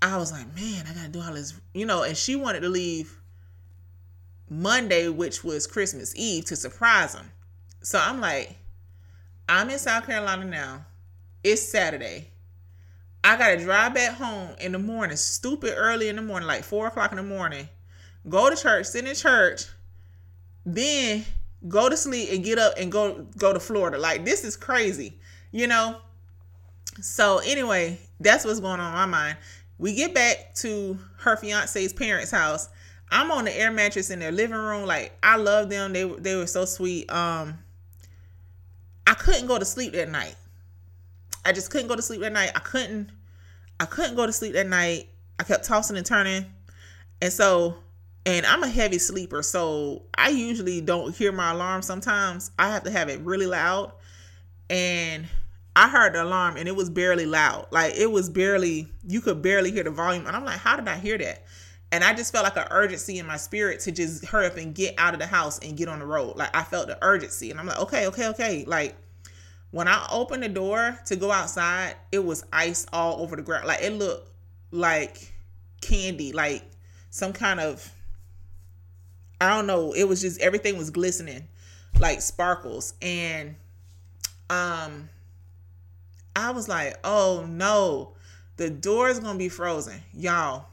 [0.00, 2.04] I was like, man, I gotta do all this, you know.
[2.04, 3.20] And she wanted to leave
[4.48, 7.30] Monday, which was Christmas Eve, to surprise him.
[7.82, 8.56] So I'm like,
[9.50, 10.86] I'm in South Carolina now.
[11.44, 12.30] It's Saturday.
[13.22, 16.86] I gotta drive back home in the morning, stupid early in the morning, like four
[16.86, 17.68] o'clock in the morning.
[18.26, 19.66] Go to church, sit in church,
[20.66, 21.24] then
[21.68, 23.96] go to sleep and get up and go go to Florida.
[23.96, 25.18] Like this is crazy,
[25.52, 25.96] you know.
[27.00, 29.38] So anyway, that's what's going on in my mind.
[29.78, 32.68] We get back to her fiance's parents' house.
[33.10, 34.86] I'm on the air mattress in their living room.
[34.86, 35.92] Like I love them.
[35.92, 37.10] They they were so sweet.
[37.10, 37.58] Um,
[39.06, 40.34] I couldn't go to sleep that night.
[41.44, 42.50] I just couldn't go to sleep that night.
[42.54, 43.10] I couldn't.
[43.78, 45.08] I couldn't go to sleep that night.
[45.38, 46.46] I kept tossing and turning,
[47.22, 47.76] and so
[48.26, 52.50] and I'm a heavy sleeper, so I usually don't hear my alarm sometimes.
[52.58, 53.92] I have to have it really loud.
[54.68, 55.26] And
[55.76, 57.68] I heard the alarm and it was barely loud.
[57.70, 60.26] Like it was barely, you could barely hear the volume.
[60.26, 61.44] And I'm like, how did I hear that?
[61.92, 64.74] And I just felt like an urgency in my spirit to just hurry up and
[64.74, 66.36] get out of the house and get on the road.
[66.36, 67.52] Like I felt the urgency.
[67.52, 68.64] And I'm like, okay, okay, okay.
[68.66, 68.96] Like
[69.70, 73.68] when I opened the door to go outside, it was ice all over the ground.
[73.68, 74.28] Like it looked
[74.72, 75.32] like
[75.80, 76.64] candy, like
[77.10, 77.92] some kind of
[79.40, 81.48] I don't know, it was just everything was glistening
[81.98, 83.54] like sparkles and
[84.50, 85.08] um
[86.36, 88.12] I was like, "Oh no.
[88.58, 90.66] The door is to be frozen." Y'all.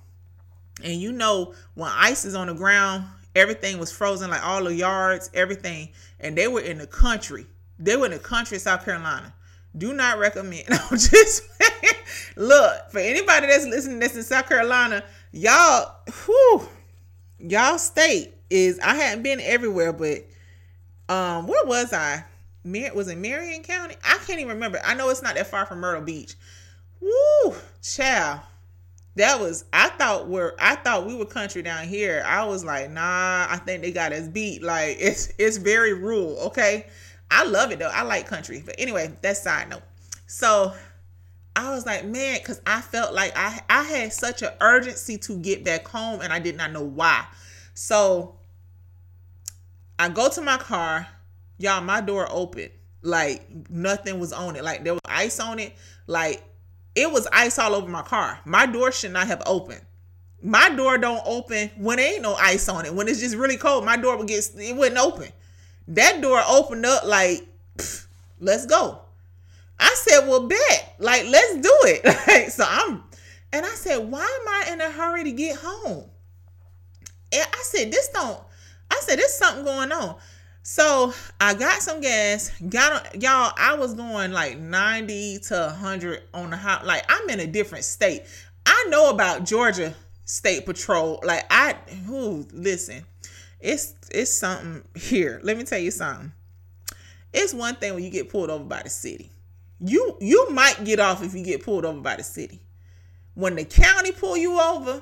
[0.84, 3.06] And you know when ice is on the ground,
[3.36, 5.90] everything was frozen like all the yards, everything.
[6.20, 7.46] And they were in the country.
[7.80, 9.34] They were in the country, South Carolina.
[9.78, 10.66] Do not recommend.
[10.70, 11.44] I'm just
[12.36, 15.96] look for anybody that's listening that's in South Carolina, y'all,
[16.26, 16.68] whew,
[17.44, 20.26] y'all state is I hadn't been everywhere, but
[21.10, 22.24] um, where was I?
[22.64, 23.96] Mar- was it Marion County?
[24.04, 24.80] I can't even remember.
[24.84, 26.36] I know it's not that far from Myrtle Beach.
[27.02, 28.42] Woo, child.
[29.16, 32.24] That was I thought we're I thought we were country down here.
[32.26, 34.64] I was like, nah, I think they got us beat.
[34.64, 36.88] Like it's it's very rural, okay?
[37.30, 37.92] I love it though.
[37.94, 38.64] I like country.
[38.66, 39.84] But anyway, that's side note.
[40.26, 40.74] So
[41.56, 45.38] I was like, man, because I felt like I I had such an urgency to
[45.38, 47.26] get back home and I did not know why.
[47.74, 48.36] So
[50.00, 51.08] I go to my car,
[51.58, 52.70] y'all, my door open.
[53.02, 54.64] Like nothing was on it.
[54.64, 55.74] Like there was ice on it.
[56.08, 56.44] Like
[56.96, 58.40] it was ice all over my car.
[58.46, 59.82] My door should not have opened.
[60.42, 62.94] My door don't open when there ain't no ice on it.
[62.94, 65.30] When it's just really cold, my door would get it wouldn't open.
[65.90, 67.46] That door opened up like,
[68.40, 69.03] let's go.
[69.80, 70.96] I said, well, bet.
[71.00, 72.52] Like, let's do it.
[72.52, 73.04] so I'm,
[73.52, 76.10] and I said, why am I in a hurry to get home?
[77.32, 78.40] And I said, this don't,
[78.92, 80.16] I said, there's something going on.
[80.64, 82.50] So I got some gas.
[82.70, 83.54] Got on, y'all.
[83.58, 86.86] I was going like 90 to 100 on the hot.
[86.86, 88.24] Like I'm in a different state.
[88.66, 89.94] I know about Georgia
[90.24, 91.20] State Patrol.
[91.22, 93.04] Like I, who listen,
[93.60, 95.42] it's it's something here.
[95.44, 96.32] Let me tell you something.
[97.34, 99.33] It's one thing when you get pulled over by the city.
[99.86, 102.62] You you might get off if you get pulled over by the city.
[103.34, 105.02] When the county pull you over,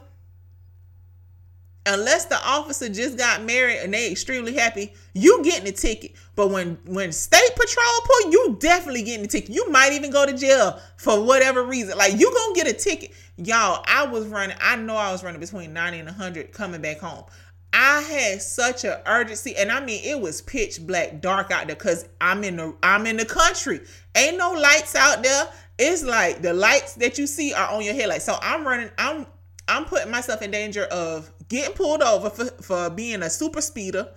[1.85, 6.13] unless the officer just got married and they extremely happy, you getting a ticket.
[6.35, 9.51] But when when state patrol pull, you definitely getting a ticket.
[9.51, 11.97] You might even go to jail for whatever reason.
[11.97, 13.11] Like you gonna get a ticket.
[13.37, 16.99] Y'all, I was running, I know I was running between 90 and 100 coming back
[16.99, 17.25] home.
[17.73, 21.75] I had such an urgency, and I mean it was pitch black, dark out there
[21.75, 23.81] because I'm in the I'm in the country.
[24.15, 25.47] Ain't no lights out there.
[25.79, 28.09] It's like the lights that you see are on your head.
[28.09, 28.89] Like so, I'm running.
[28.97, 29.25] I'm
[29.67, 34.09] I'm putting myself in danger of getting pulled over for, for being a super speeder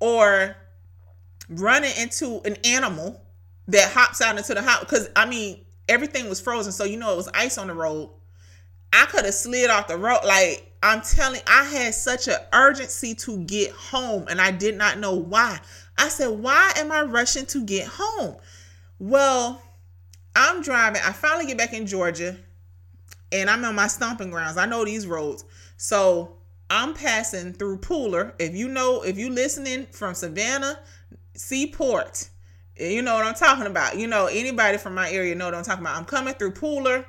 [0.00, 0.56] or
[1.48, 3.20] running into an animal
[3.68, 4.80] that hops out into the house.
[4.80, 6.72] Because, I mean, everything was frozen.
[6.72, 8.10] So, you know, it was ice on the road.
[8.92, 10.20] I could have slid off the road.
[10.24, 14.98] Like, I'm telling, I had such an urgency to get home and I did not
[14.98, 15.58] know why.
[15.98, 18.36] I said, why am I rushing to get home?
[18.98, 19.60] Well,
[20.36, 21.02] I'm driving.
[21.04, 22.36] I finally get back in Georgia
[23.32, 24.56] and I'm on my stomping grounds.
[24.56, 25.44] I know these roads.
[25.76, 26.36] So
[26.70, 28.32] I'm passing through Pooler.
[28.38, 30.78] If you know, if you listening from Savannah,
[31.34, 32.28] Seaport,
[32.78, 33.98] eh, you know what I'm talking about.
[33.98, 35.96] You know, anybody from my area know what I'm talking about.
[35.96, 37.04] I'm coming through Pooler,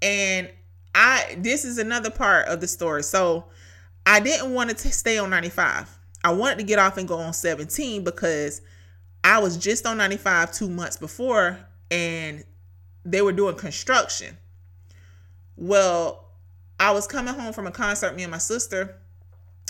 [0.00, 0.48] and
[0.94, 3.02] I this is another part of the story.
[3.02, 3.46] So
[4.06, 5.98] I didn't want to stay on 95.
[6.22, 8.60] I wanted to get off and go on 17 because
[9.22, 11.58] I was just on 95 two months before,
[11.90, 12.44] and
[13.04, 14.36] they were doing construction.
[15.56, 16.24] Well,
[16.78, 18.96] I was coming home from a concert, me and my sister.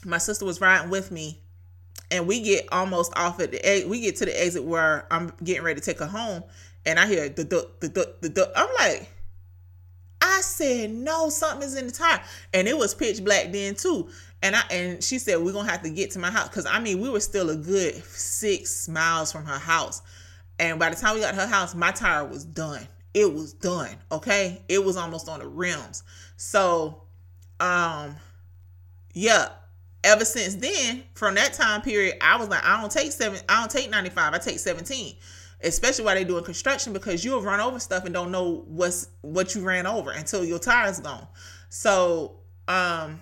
[0.05, 1.41] My sister was riding with me,
[2.11, 5.63] and we get almost off at the we get to the exit where I'm getting
[5.63, 6.45] ready to take her home,
[6.87, 9.11] and I hear the the the the, I'm like,
[10.23, 12.23] I said no, something is in the tire,
[12.55, 14.09] and it was pitch black then too.
[14.43, 16.81] And I and she said we're gonna have to get to my house because I
[16.81, 20.03] mean we were still a good six miles from her house,
[20.59, 23.97] and by the time we got her house, my tire was done it was done.
[24.13, 24.63] Okay.
[24.69, 26.03] It was almost on the rims.
[26.37, 27.03] So,
[27.59, 28.17] um,
[29.15, 29.49] yeah.
[30.03, 33.61] Ever since then, from that time period, I was like, I don't take seven, I
[33.61, 35.15] don't take 95, I take 17.
[35.63, 39.55] Especially while they're doing construction because you'll run over stuff and don't know what's what
[39.55, 41.27] you ran over until your tire's gone.
[41.69, 42.37] So
[42.67, 43.21] um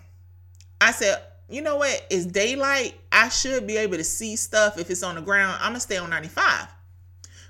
[0.80, 2.06] I said, you know what?
[2.10, 2.94] It's daylight.
[3.10, 5.58] I should be able to see stuff if it's on the ground.
[5.60, 6.68] I'm gonna stay on 95.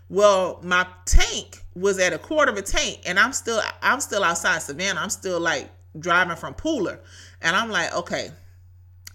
[0.08, 4.24] Well, my tank was at a quarter of a tank, and I'm still I'm still
[4.24, 5.00] outside Savannah.
[5.00, 5.68] I'm still like
[5.98, 7.00] driving from Pooler,
[7.42, 8.30] and I'm like, okay,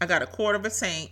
[0.02, 1.12] I got a quarter of a tank.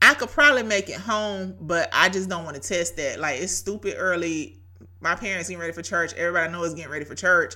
[0.00, 3.18] I could probably make it home, but I just don't want to test that.
[3.18, 4.56] Like it's stupid early.
[5.00, 6.14] My parents getting ready for church.
[6.14, 7.54] Everybody knows getting ready for church.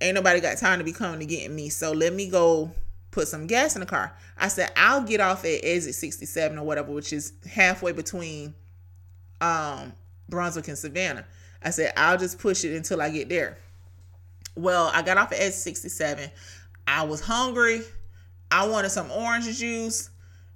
[0.00, 1.70] Ain't nobody got time to be coming to getting me.
[1.70, 2.72] So let me go
[3.12, 4.12] put some gas in the car.
[4.36, 8.54] I said I'll get off at exit 67 or whatever, which is halfway between
[9.40, 9.92] um
[10.28, 11.24] Brunswick and Savannah.
[11.62, 13.58] I said, I'll just push it until I get there.
[14.56, 16.30] Well, I got off at S 67.
[16.86, 17.82] I was hungry.
[18.50, 20.10] I wanted some orange juice.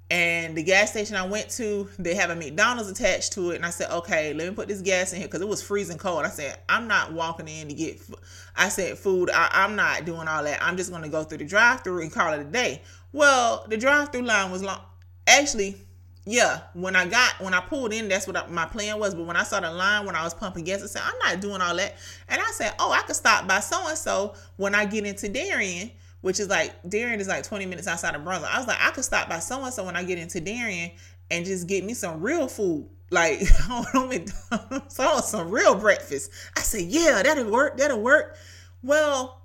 [0.09, 3.57] And the gas station I went to, they have a McDonald's attached to it.
[3.57, 5.97] And I said, okay, let me put this gas in here because it was freezing
[5.97, 6.23] cold.
[6.23, 7.99] I said, I'm not walking in to get,
[8.55, 9.29] I said, food.
[9.33, 10.63] I, am not doing all that.
[10.63, 12.81] I'm just going to go through the drive through and call it a day.
[13.11, 14.79] Well, the drive through line was long.
[15.27, 15.75] Actually,
[16.23, 19.15] yeah, when I got when I pulled in, that's what I, my plan was.
[19.15, 21.41] But when I saw the line when I was pumping gas, I said I'm not
[21.41, 21.95] doing all that.
[22.27, 25.29] And I said, oh, I could stop by so and so when I get into
[25.29, 25.91] Darien,
[26.21, 28.53] which is like Darien is like 20 minutes outside of Brunswick.
[28.53, 30.91] I was like, I could stop by so and so when I get into Darien
[31.29, 33.39] and just get me some real food, like
[34.87, 36.31] so some real breakfast.
[36.55, 37.77] I said, yeah, that'll work.
[37.77, 38.37] That'll work.
[38.81, 39.41] Well,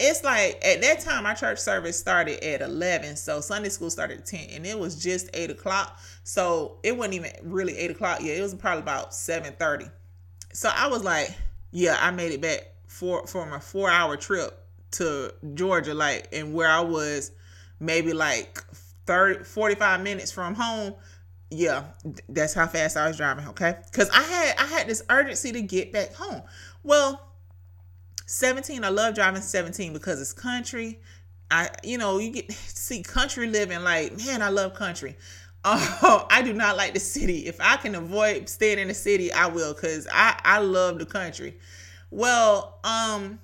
[0.00, 4.18] it's like at that time our church service started at 11 so sunday school started
[4.18, 8.20] at 10 and it was just 8 o'clock so it wasn't even really 8 o'clock
[8.22, 9.90] yet it was probably about 7.30
[10.52, 11.30] so i was like
[11.72, 16.54] yeah i made it back for from a four hour trip to georgia like and
[16.54, 17.32] where i was
[17.80, 18.62] maybe like
[19.06, 20.94] 30 45 minutes from home
[21.50, 21.84] yeah
[22.28, 25.62] that's how fast i was driving okay because i had i had this urgency to
[25.62, 26.42] get back home
[26.82, 27.28] well
[28.28, 31.00] 17, I love driving 17 because it's country.
[31.50, 35.16] I, you know, you get see country living like, man, I love country.
[35.64, 37.46] Oh, I do not like the city.
[37.46, 41.04] If I can avoid staying in the city, I will because I, I love the
[41.04, 41.58] country.
[42.10, 43.40] Well, um,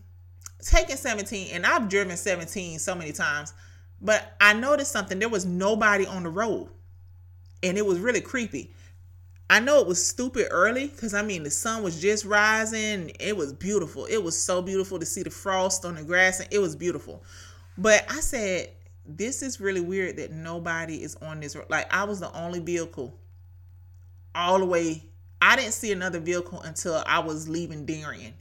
[0.65, 3.53] taking 17, and I've driven 17 so many times,
[4.01, 5.19] but I noticed something.
[5.19, 6.69] There was nobody on the road,
[7.62, 8.73] and it was really creepy.
[9.51, 13.12] I know it was stupid early because I mean the sun was just rising.
[13.21, 14.07] It was beautiful.
[14.07, 17.23] It was so beautiful to see the frost on the grass, and it was beautiful.
[17.77, 18.71] But I said,
[19.07, 21.67] this is really weird that nobody is on this road.
[21.69, 23.19] Like I was the only vehicle
[24.35, 25.05] all the way.
[25.43, 28.33] I didn't see another vehicle until I was leaving Darien.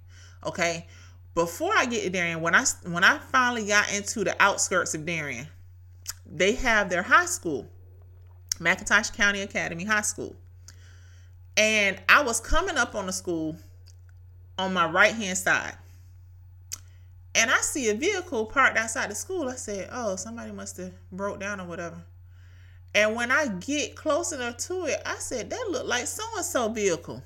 [0.46, 0.88] Okay.
[1.36, 5.06] Before I get to Darien, when I when I finally got into the outskirts of
[5.06, 5.48] Darien,
[6.26, 7.68] they have their high school,
[8.60, 10.36] McIntosh County Academy High School.
[11.58, 13.58] And I was coming up on the school
[14.58, 15.76] on my right hand side.
[17.36, 19.50] And I see a vehicle parked outside the school.
[19.50, 22.04] I said, Oh, somebody must have broke down or whatever.
[22.96, 26.46] And when I get close enough to it, I said, That looked like so and
[26.46, 27.24] so vehicle.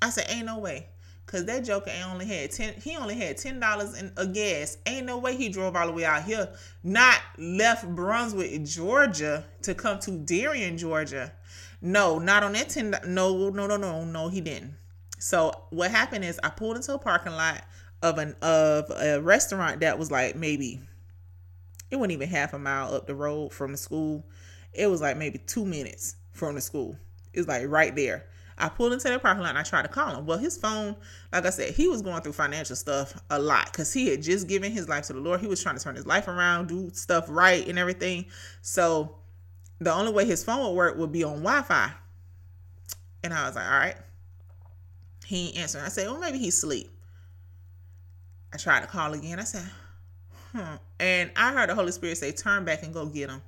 [0.00, 0.86] I said, Ain't no way.
[1.28, 2.72] Cause that joker only had ten.
[2.72, 4.78] He only had ten dollars in a gas.
[4.86, 6.48] Ain't no way he drove all the way out here.
[6.82, 11.32] Not left Brunswick, Georgia, to come to Darien, Georgia,
[11.80, 12.94] no, not on that ten.
[13.06, 14.28] No, no, no, no, no.
[14.28, 14.74] He didn't.
[15.18, 17.62] So what happened is I pulled into a parking lot
[18.02, 20.80] of an of a restaurant that was like maybe
[21.90, 24.24] it wasn't even half a mile up the road from the school.
[24.72, 26.96] It was like maybe two minutes from the school.
[27.32, 28.26] It's like right there.
[28.58, 30.26] I pulled into the parking lot and I tried to call him.
[30.26, 30.96] Well, his phone,
[31.32, 34.48] like I said, he was going through financial stuff a lot because he had just
[34.48, 35.40] given his life to the Lord.
[35.40, 38.26] He was trying to turn his life around, do stuff right and everything.
[38.60, 39.16] So
[39.80, 41.92] the only way his phone would work would be on Wi-Fi.
[43.22, 43.96] And I was like, all right.
[45.24, 45.84] He ain't answering.
[45.84, 46.90] I said, well, maybe he's asleep.
[48.52, 49.38] I tried to call again.
[49.38, 49.64] I said,
[50.52, 50.76] hmm.
[50.98, 53.42] And I heard the Holy Spirit say, turn back and go get him.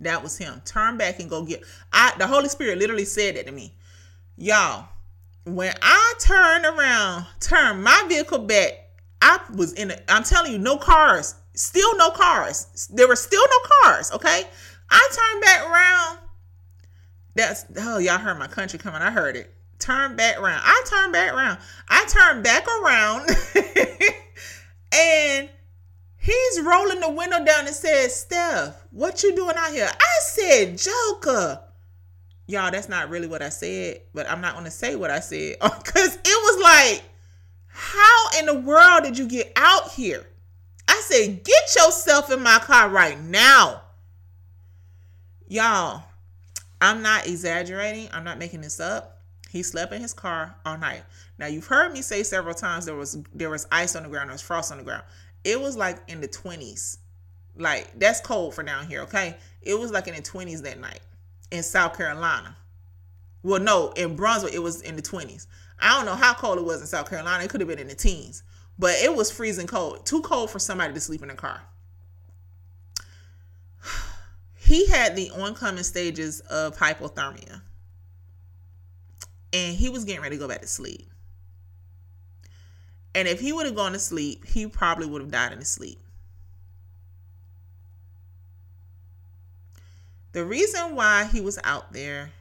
[0.00, 0.60] That was him.
[0.64, 1.62] Turn back and go get.
[1.92, 3.72] I the Holy Spirit literally said that to me.
[4.42, 4.88] Y'all,
[5.44, 8.72] when I turned around, turned my vehicle back,
[9.20, 11.36] I was in a, I'm telling you, no cars.
[11.54, 12.88] Still no cars.
[12.92, 14.42] There were still no cars, okay?
[14.90, 16.18] I turned back around.
[17.36, 19.00] That's oh y'all heard my country coming.
[19.00, 19.54] I heard it.
[19.78, 20.60] Turn back around.
[20.64, 21.58] I turned back around.
[21.88, 23.28] I turned back around,
[24.92, 25.50] and
[26.18, 30.78] he's rolling the window down and says, "Steph, what you doing out here?" I said,
[30.78, 31.60] "Joker."
[32.52, 35.56] Y'all, that's not really what I said, but I'm not gonna say what I said
[35.62, 37.02] because it was like,
[37.66, 40.26] How in the world did you get out here?
[40.86, 43.80] I said, get yourself in my car right now.
[45.48, 46.02] Y'all,
[46.78, 48.10] I'm not exaggerating.
[48.12, 49.22] I'm not making this up.
[49.48, 51.04] He slept in his car all night.
[51.38, 54.28] Now you've heard me say several times there was there was ice on the ground,
[54.28, 55.04] there was frost on the ground.
[55.42, 56.98] It was like in the 20s.
[57.56, 59.36] Like that's cold for down here, okay?
[59.62, 61.00] It was like in the 20s that night
[61.52, 62.56] in South Carolina.
[63.42, 65.46] Well, no, in Brunswick it was in the 20s.
[65.80, 67.44] I don't know how cold it was in South Carolina.
[67.44, 68.42] It could have been in the teens,
[68.78, 70.06] but it was freezing cold.
[70.06, 71.62] Too cold for somebody to sleep in a car
[74.56, 77.60] he had the oncoming stages of hypothermia
[79.52, 81.08] and he was getting ready to go back to sleep.
[83.14, 85.68] And if he would have gone to sleep, he probably would have died in his
[85.68, 86.01] sleep.
[90.32, 92.32] The reason why he was out there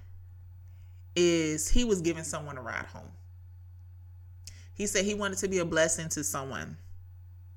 [1.16, 3.12] is he was giving someone a ride home.
[4.74, 6.78] He said he wanted to be a blessing to someone,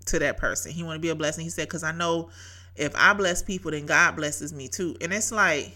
[0.06, 0.72] to that person.
[0.72, 1.44] He wanted to be a blessing.
[1.44, 2.30] He said, because I know
[2.76, 4.96] if I bless people, then God blesses me too.
[5.00, 5.74] And it's like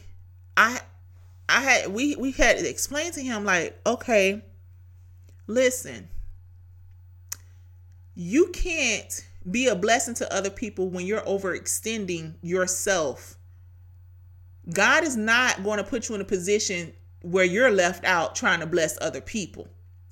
[0.57, 0.81] I
[1.49, 4.43] I had we we had explained to him like, okay,
[5.47, 6.09] listen,
[8.15, 13.38] you can't be a blessing to other people when you're overextending yourself.
[14.73, 16.93] God is not going to put you in a position
[17.23, 19.69] where you're left out trying to bless other people.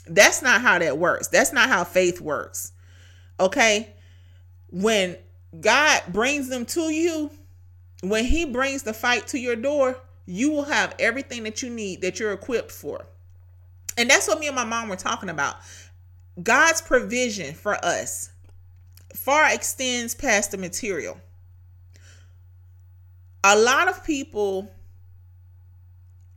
[0.07, 1.29] That's not how that works.
[1.29, 2.73] That's not how faith works.
[3.39, 3.95] Okay?
[4.71, 5.17] When
[5.61, 7.31] God brings them to you,
[8.03, 12.03] when He brings the fight to your door, you will have everything that you need
[12.03, 13.07] that you're equipped for.
[13.97, 15.57] And that's what me and my mom were talking about.
[16.43, 18.31] God's provision for us
[19.15, 21.19] far extends past the material.
[23.49, 24.69] A lot of people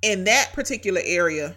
[0.03, 1.55] in that particular area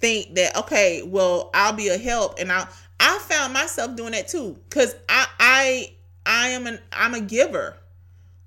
[0.00, 2.66] think that okay, well, I'll be a help and I
[2.98, 5.94] I found myself doing that too cuz I I
[6.24, 7.76] I am an I'm a giver.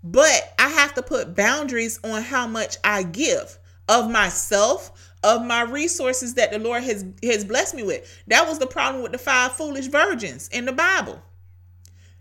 [0.03, 5.61] But I have to put boundaries on how much I give of myself, of my
[5.61, 8.11] resources that the Lord has has blessed me with.
[8.25, 11.21] That was the problem with the five foolish virgins in the Bible.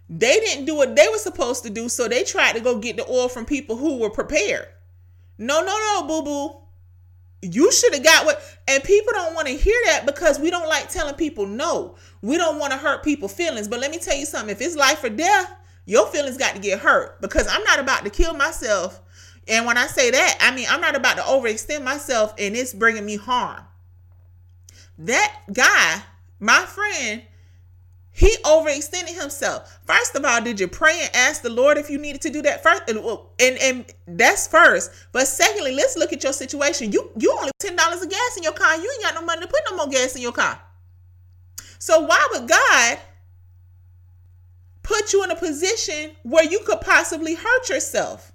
[0.09, 2.96] They didn't do what they were supposed to do, so they tried to go get
[2.96, 4.68] the oil from people who were prepared.
[5.38, 6.61] No, no, no, boo boo.
[7.42, 10.68] You should have got what, and people don't want to hear that because we don't
[10.68, 11.96] like telling people no.
[12.22, 13.68] We don't want to hurt people's feelings.
[13.68, 15.52] But let me tell you something if it's life or death,
[15.84, 19.00] your feelings got to get hurt because I'm not about to kill myself.
[19.48, 22.74] And when I say that, I mean I'm not about to overextend myself and it's
[22.74, 23.62] bringing me harm.
[24.98, 26.02] That guy,
[26.40, 27.22] my friend,
[28.16, 29.78] he overextended himself.
[29.84, 32.40] First of all, did you pray and ask the Lord if you needed to do
[32.42, 32.82] that first?
[32.88, 34.90] And and that's first.
[35.12, 36.92] But secondly, let's look at your situation.
[36.92, 38.76] You you only ten dollars of gas in your car.
[38.76, 40.60] You ain't got no money to put no more gas in your car.
[41.78, 42.98] So why would God
[44.86, 48.32] put you in a position where you could possibly hurt yourself.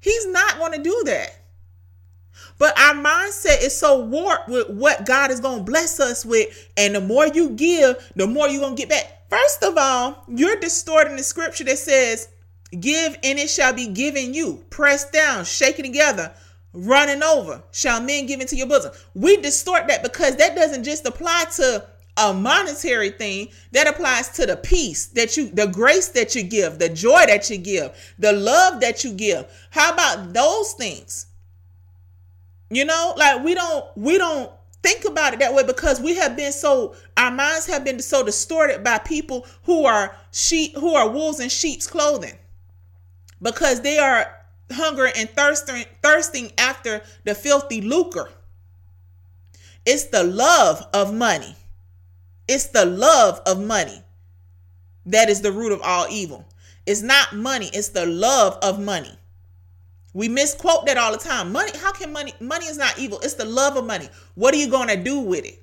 [0.00, 1.38] He's not going to do that.
[2.58, 6.70] But our mindset is so warped with what God is going to bless us with.
[6.76, 9.21] And the more you give, the more you're going to get back.
[9.32, 12.28] First of all, you're distorting the scripture that says,
[12.78, 14.62] Give and it shall be given you.
[14.68, 16.34] Pressed down, shaken together,
[16.74, 18.92] running over, shall men give into your bosom.
[19.14, 21.82] We distort that because that doesn't just apply to
[22.18, 26.78] a monetary thing that applies to the peace that you the grace that you give
[26.78, 31.24] the joy that you give the love that you give how about those things
[32.68, 34.52] you know like we don't we don't
[34.82, 38.24] think about it that way because we have been so our minds have been so
[38.24, 42.36] distorted by people who are sheep who are wolves in sheep's clothing
[43.40, 44.26] because they are
[44.72, 48.28] hungering and thirsting thirsting after the filthy lucre
[49.84, 51.54] it's the love of money
[52.48, 54.02] it's the love of money
[55.06, 56.46] that is the root of all evil.
[56.86, 59.16] It's not money, it's the love of money.
[60.14, 61.52] We misquote that all the time.
[61.52, 63.18] Money, how can money money is not evil.
[63.20, 64.08] It's the love of money.
[64.34, 65.62] What are you going to do with it?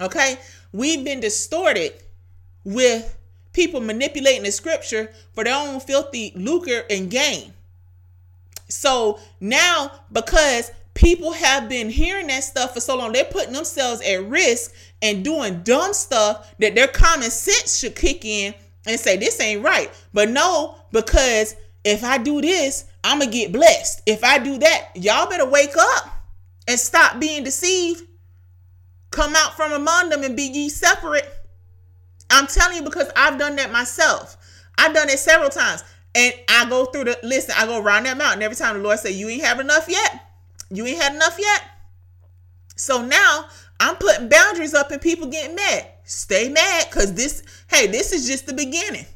[0.00, 0.38] Okay?
[0.72, 1.92] We've been distorted
[2.64, 3.16] with
[3.52, 7.52] people manipulating the scripture for their own filthy lucre and gain.
[8.68, 13.12] So now because people have been hearing that stuff for so long.
[13.12, 18.24] They're putting themselves at risk and doing dumb stuff that their common sense should kick
[18.24, 18.54] in
[18.86, 19.90] and say, This ain't right.
[20.12, 24.02] But no, because if I do this, I'm going to get blessed.
[24.06, 26.06] If I do that, y'all better wake up
[26.68, 28.02] and stop being deceived.
[29.10, 31.28] Come out from among them and be ye separate.
[32.30, 34.36] I'm telling you because I've done that myself.
[34.78, 35.82] I've done it several times.
[36.14, 38.98] And I go through the listen, I go around that mountain every time the Lord
[38.98, 40.26] say, You ain't have enough yet.
[40.70, 41.62] You ain't had enough yet?
[42.76, 43.46] So now
[43.78, 45.86] I'm putting boundaries up and people getting mad.
[46.04, 49.06] stay mad because this, hey, this is just the beginning.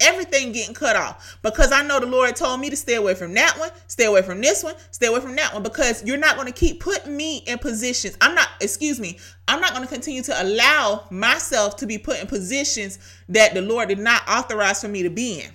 [0.00, 3.34] Everything getting cut off because I know the Lord told me to stay away from
[3.34, 6.36] that one, stay away from this one, stay away from that one because you're not
[6.36, 8.16] going to keep putting me in positions.
[8.20, 9.18] I'm not, excuse me,
[9.48, 13.62] I'm not going to continue to allow myself to be put in positions that the
[13.62, 15.50] Lord did not authorize for me to be in.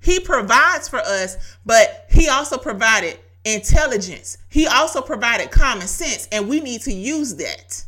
[0.00, 4.38] He provides for us, but He also provided intelligence.
[4.48, 7.84] He also provided common sense, and we need to use that.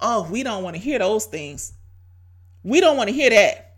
[0.00, 1.74] Oh, we don't want to hear those things.
[2.62, 3.69] We don't want to hear that.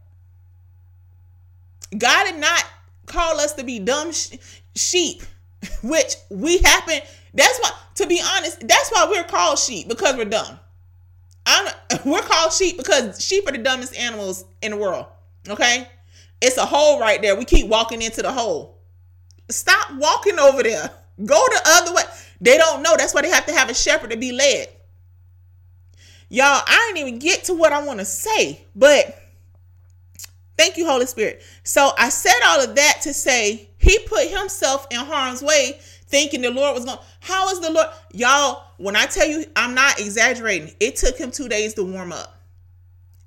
[1.96, 2.64] God did not
[3.06, 4.36] call us to be dumb sh-
[4.74, 5.22] sheep,
[5.82, 7.00] which we happen.
[7.34, 10.58] That's why, to be honest, that's why we're called sheep because we're dumb.
[11.46, 11.72] I'm,
[12.04, 15.06] we're called sheep because sheep are the dumbest animals in the world.
[15.48, 15.88] Okay,
[16.40, 17.36] it's a hole right there.
[17.36, 18.78] We keep walking into the hole.
[19.50, 20.90] Stop walking over there.
[21.24, 22.02] Go the other way.
[22.40, 22.96] They don't know.
[22.96, 24.68] That's why they have to have a shepherd to be led.
[26.28, 29.21] Y'all, I didn't even get to what I want to say, but
[30.56, 31.42] thank you, Holy Spirit.
[31.64, 36.42] So I said all of that to say he put himself in harm's way, thinking
[36.42, 36.98] the Lord was going.
[37.20, 37.88] How is the Lord?
[38.12, 40.74] Y'all, when I tell you, I'm not exaggerating.
[40.80, 42.40] It took him two days to warm up.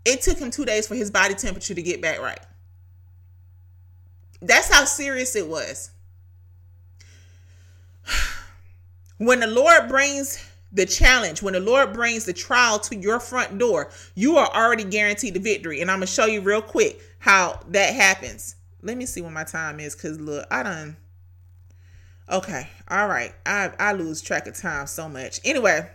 [0.05, 2.39] It took him two days for his body temperature to get back right.
[4.41, 5.91] That's how serious it was.
[9.17, 13.57] When the Lord brings the challenge, when the Lord brings the trial to your front
[13.57, 15.80] door, you are already guaranteed the victory.
[15.80, 18.55] And I'm gonna show you real quick how that happens.
[18.84, 20.95] Let me see what my time is, cause look, I done.
[22.32, 23.34] Okay, all right.
[23.47, 25.39] I I lose track of time so much.
[25.43, 25.89] Anyway,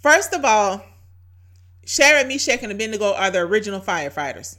[0.00, 0.84] first of all,
[1.84, 4.56] Shadrach, Meshach, and Abednego are the original firefighters.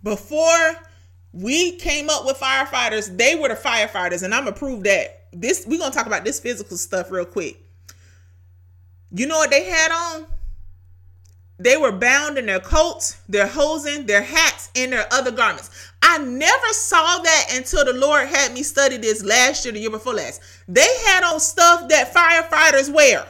[0.00, 0.76] Before
[1.32, 5.66] we came up with firefighters, they were the firefighters, and I'm gonna prove that this
[5.66, 7.60] we're gonna talk about this physical stuff real quick.
[9.10, 10.26] You know what they had on?
[11.60, 15.68] They were bound in their coats, their hosen, their hats, and their other garments.
[16.00, 19.90] I never saw that until the Lord had me study this last year, the year
[19.90, 20.40] before last.
[20.66, 23.26] They had on stuff that firefighters wear.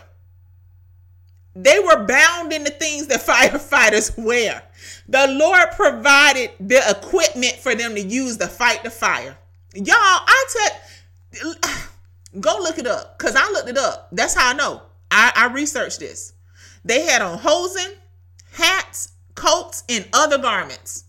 [1.56, 4.62] They were bound in the things that firefighters wear.
[5.08, 9.36] The Lord provided the equipment for them to use to fight the fire.
[9.74, 11.54] Y'all, I tell
[12.40, 14.08] Go look it up because I looked it up.
[14.12, 14.82] That's how I know.
[15.10, 16.32] I, I researched this.
[16.84, 17.92] They had on hosen,
[18.52, 21.04] hats, coats, and other garments.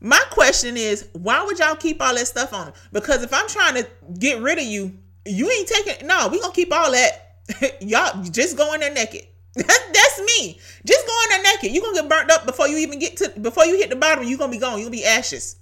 [0.00, 2.72] My question is, why would y'all keep all that stuff on?
[2.92, 6.06] Because if I'm trying to get rid of you, you ain't taking.
[6.06, 7.36] No, we gonna keep all that.
[7.80, 9.26] y'all just go in there naked.
[9.54, 10.58] That's me.
[10.84, 11.72] Just go in there naked.
[11.72, 14.24] You gonna get burnt up before you even get to before you hit the bottom.
[14.24, 14.78] You gonna be gone.
[14.78, 15.56] You gonna be ashes.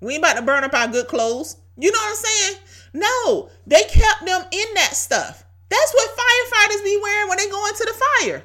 [0.00, 1.56] We ain't about to burn up our good clothes.
[1.78, 2.58] You know what I'm saying?
[2.92, 5.44] No, they kept them in that stuff.
[5.68, 8.44] That's what firefighters be wearing when they go into the fire.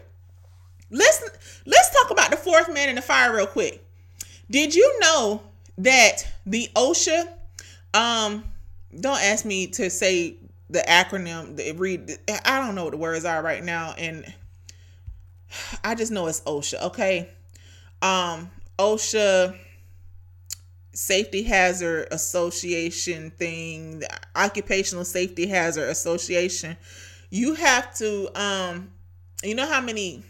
[0.90, 1.24] Let's
[1.66, 3.84] let's talk about the fourth man in the fire real quick.
[4.50, 5.44] Did you know
[5.78, 7.28] that the OSHA
[7.94, 8.44] um
[9.00, 10.36] don't ask me to say
[10.70, 14.32] the acronym the read I don't know what the words are right now and
[15.84, 17.30] I just know it's OSHA, okay?
[18.02, 19.58] Um OSHA
[20.94, 24.04] safety hazard association thing
[24.36, 26.76] occupational safety hazard association
[27.30, 28.92] you have to um
[29.44, 30.24] you know how many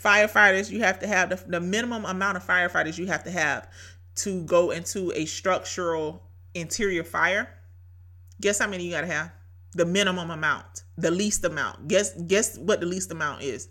[0.00, 3.68] firefighters you have to have the, the minimum amount of firefighters you have to have
[4.14, 6.22] to go into a structural
[6.54, 7.48] interior fire.
[8.40, 9.32] Guess how many you got to have?
[9.72, 11.88] The minimum amount the least amount.
[11.88, 13.68] Guess guess what the least amount is?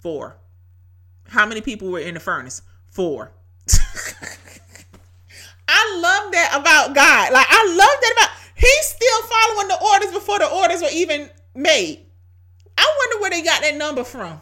[0.00, 0.36] Four.
[1.28, 2.62] How many people were in the furnace?
[2.88, 3.32] Four.
[5.68, 7.32] I love that about God.
[7.32, 11.28] Like I love that about He's still following the orders before the orders were even
[11.54, 12.06] made.
[12.76, 14.40] I wonder where they got that number from.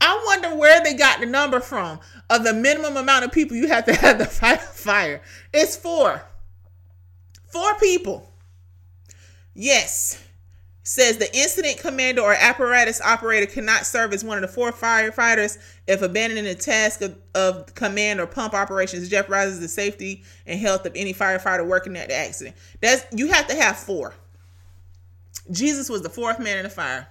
[0.00, 3.68] I wonder where they got the number from of the minimum amount of people you
[3.68, 5.22] have to have to fight a fire.
[5.52, 6.22] It's four.
[7.46, 8.30] Four people.
[9.54, 10.22] Yes
[10.86, 15.58] says the incident commander or apparatus operator cannot serve as one of the four firefighters
[15.88, 20.86] if abandoning the task of, of command or pump operations jeopardizes the safety and health
[20.86, 22.54] of any firefighter working at the accident.
[22.80, 24.14] That's you have to have four.
[25.50, 27.08] Jesus was the fourth man in the fire.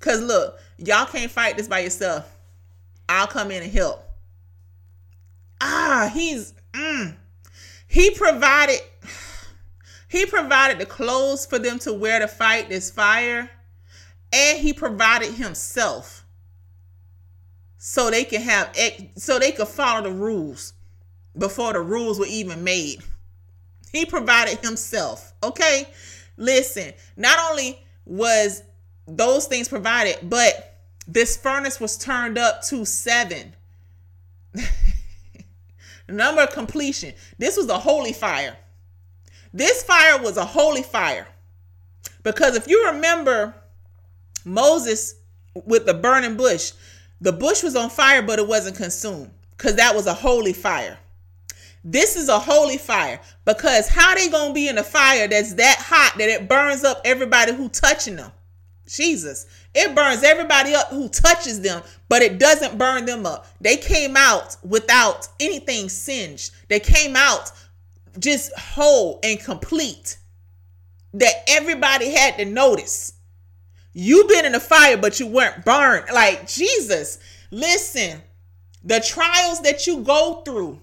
[0.00, 2.30] Cause look, y'all can't fight this by yourself.
[3.08, 4.02] I'll come in and help.
[5.60, 7.14] Ah, he's mm,
[7.86, 8.80] he provided
[10.08, 13.50] he provided the clothes for them to wear to fight this fire,
[14.32, 16.24] and he provided himself
[17.76, 18.74] so they can have
[19.16, 20.72] so they could follow the rules
[21.36, 23.02] before the rules were even made.
[23.92, 25.32] He provided himself.
[25.42, 25.88] Okay?
[26.36, 28.62] Listen, not only was
[29.16, 33.54] those things provided, but this furnace was turned up to seven.
[36.10, 37.14] number of completion.
[37.38, 38.56] This was a holy fire.
[39.52, 41.26] This fire was a holy fire.
[42.22, 43.54] Because if you remember
[44.44, 45.14] Moses
[45.54, 46.72] with the burning bush,
[47.20, 50.98] the bush was on fire, but it wasn't consumed because that was a holy fire.
[51.82, 55.78] This is a holy fire because how they gonna be in a fire that's that
[55.78, 58.30] hot that it burns up everybody who touching them?
[58.90, 63.46] Jesus, it burns everybody up who touches them, but it doesn't burn them up.
[63.60, 66.52] They came out without anything singed.
[66.68, 67.52] They came out
[68.18, 70.18] just whole and complete.
[71.14, 73.14] That everybody had to notice.
[73.92, 76.06] You've been in the fire, but you weren't burned.
[76.12, 77.18] Like Jesus,
[77.50, 78.20] listen,
[78.84, 80.80] the trials that you go through,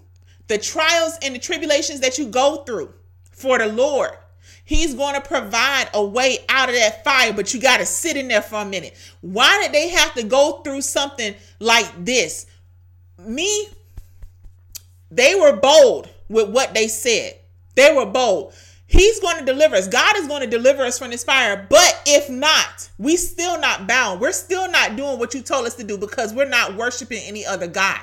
[0.47, 2.93] the trials and the tribulations that you go through
[3.32, 4.12] for the Lord,
[4.68, 8.18] He's going to provide a way out of that fire, but you got to sit
[8.18, 8.97] in there for a minute.
[9.22, 12.47] Why did they have to go through something like this?
[13.18, 13.70] Me,
[15.09, 17.39] they were bold with what they said.
[17.76, 18.53] They were bold.
[18.88, 19.88] He's going to deliver us.
[19.88, 21.65] God is going to deliver us from this fire.
[21.70, 24.20] But if not, we still not bound.
[24.20, 27.45] We're still not doing what you told us to do because we're not worshiping any
[27.45, 28.01] other God.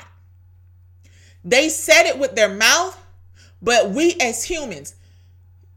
[1.44, 2.98] They said it with their mouth,
[3.60, 4.94] but we as humans,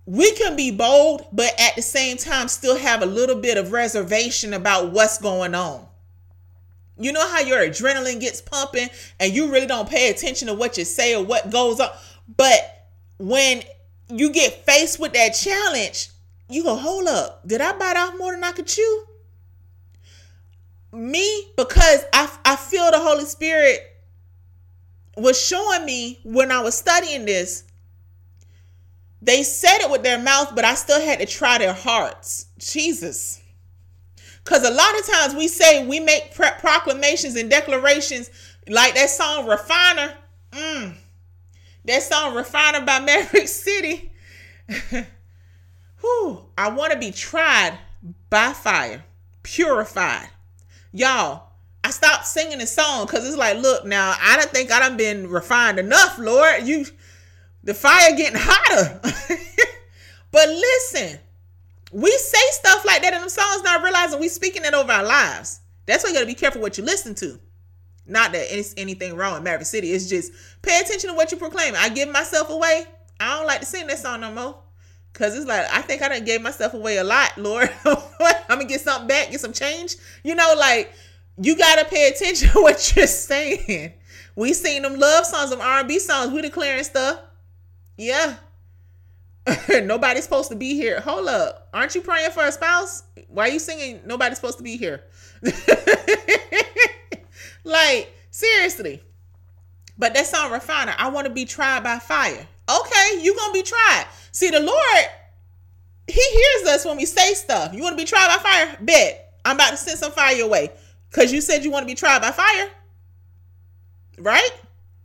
[0.07, 3.73] we can be bold, but at the same time still have a little bit of
[3.73, 5.85] reservation about what's going on.
[6.97, 8.89] You know how your adrenaline gets pumping
[9.19, 11.89] and you really don't pay attention to what you say or what goes on.
[12.37, 12.87] But
[13.19, 13.63] when
[14.07, 16.09] you get faced with that challenge,
[16.49, 19.05] you go, hold up, did I bite off more than I could chew?
[20.93, 23.81] Me, because I, I feel the Holy Spirit
[25.17, 27.65] was showing me when I was studying this.
[29.21, 32.47] They said it with their mouth, but I still had to try their hearts.
[32.59, 33.41] Jesus.
[34.43, 38.29] Because a lot of times we say we make proclamations and declarations
[38.67, 40.13] like that song Refiner.
[40.51, 40.95] Mm
[41.87, 44.11] that song Refiner by Maverick City.
[46.01, 47.79] Whew, I want to be tried
[48.29, 49.03] by fire,
[49.41, 50.29] purified.
[50.91, 51.47] Y'all,
[51.83, 54.97] I stopped singing the song because it's like, look, now I don't think I done
[54.97, 56.63] been refined enough, Lord.
[56.63, 56.85] You
[57.67, 58.99] the fire getting hotter.
[60.31, 61.19] but listen,
[61.91, 65.03] we say stuff like that in them songs, not realizing we speaking it over our
[65.03, 65.59] lives.
[65.85, 67.37] That's why you gotta be careful what you listen to.
[68.05, 69.91] Not that it's anything wrong in Maverick City.
[69.91, 71.73] It's just pay attention to what you proclaim.
[71.75, 72.85] I give myself away.
[73.19, 74.61] I don't like to sing that song no more.
[75.11, 77.69] Cause it's like I think I done gave myself away a lot, Lord.
[77.85, 77.97] I'm
[78.47, 79.97] gonna get something back, get some change.
[80.23, 80.93] You know, like
[81.37, 83.91] you gotta pay attention to what you're saying.
[84.37, 86.31] We sing them love songs, them R&B songs.
[86.31, 87.19] We declaring stuff.
[87.97, 88.35] Yeah.
[89.83, 90.99] nobody's supposed to be here.
[91.01, 91.69] Hold up.
[91.73, 93.03] Aren't you praying for a spouse?
[93.27, 95.03] Why are you singing nobody's supposed to be here?
[97.67, 99.03] Like, seriously.
[99.97, 102.47] But that song refiner, I want to be tried by fire.
[102.69, 104.05] Okay, you gonna be tried.
[104.31, 105.05] See, the Lord,
[106.07, 107.73] He hears us when we say stuff.
[107.73, 108.77] You want to be tried by fire?
[108.79, 109.33] Bet.
[109.43, 110.71] I'm about to send some fire your way.
[111.09, 112.69] Because you said you want to be tried by fire.
[114.17, 114.51] Right?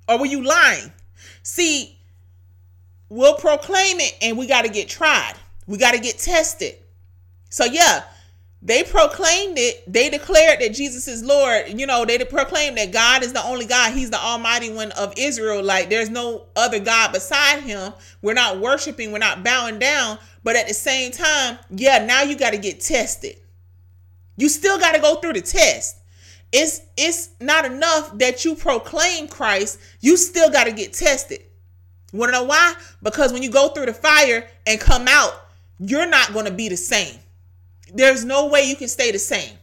[0.09, 0.93] Or were you lying?
[1.43, 1.99] See,
[3.13, 5.35] we'll proclaim it and we got to get tried.
[5.67, 6.77] We got to get tested.
[7.51, 8.05] So, yeah,
[8.63, 9.85] they proclaimed it.
[9.93, 11.79] They declared that Jesus is Lord.
[11.79, 13.93] You know, they proclaimed that God is the only God.
[13.93, 15.63] He's the Almighty One of Israel.
[15.63, 17.93] Like there's no other God beside Him.
[18.23, 19.13] We're not worshiping.
[19.13, 20.19] We're not bowing down.
[20.43, 23.37] But at the same time, yeah, now you got to get tested.
[24.37, 25.99] You still got to go through the test.
[26.51, 29.79] It's it's not enough that you proclaim Christ.
[30.01, 31.45] You still got to get tested.
[32.13, 32.75] Want to know why?
[33.03, 35.33] Because when you go through the fire and come out,
[35.79, 37.19] you're not going to be the same
[37.95, 39.57] there's no way you can stay the same.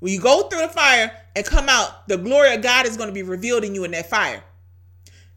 [0.00, 3.08] When you go through the fire and come out, the glory of God is going
[3.08, 4.42] to be revealed in you in that fire.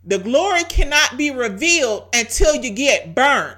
[0.04, 3.58] The glory cannot be revealed until you get burned.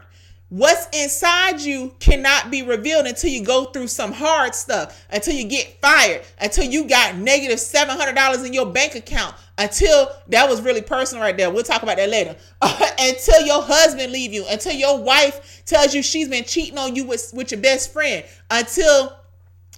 [0.50, 5.46] What's inside you cannot be revealed until you go through some hard stuff, until you
[5.46, 10.82] get fired, until you got negative $700 in your bank account, until that was really
[10.82, 11.50] personal right there.
[11.50, 12.36] We'll talk about that later.
[12.62, 17.06] until your husband leave you, until your wife tells you she's been cheating on you
[17.06, 19.18] with, with your best friend, until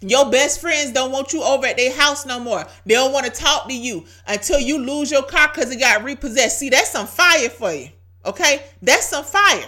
[0.02, 2.66] your best friends don't want you over at their house no more.
[2.86, 6.04] They don't want to talk to you until you lose your car because it got
[6.04, 6.60] repossessed.
[6.60, 7.90] See, that's some fire for you.
[8.26, 8.64] Okay?
[8.82, 9.66] That's some fire.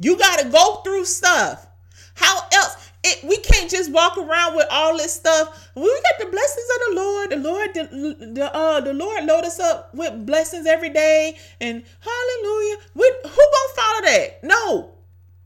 [0.00, 1.66] You got to go through stuff.
[2.14, 2.87] How else?
[3.04, 5.70] It, we can't just walk around with all this stuff.
[5.74, 7.30] We got the blessings of the Lord.
[7.30, 11.84] The Lord, the, the uh, the Lord load us up with blessings every day, and
[12.00, 12.76] Hallelujah.
[12.94, 14.40] We who gonna follow that?
[14.42, 14.90] No,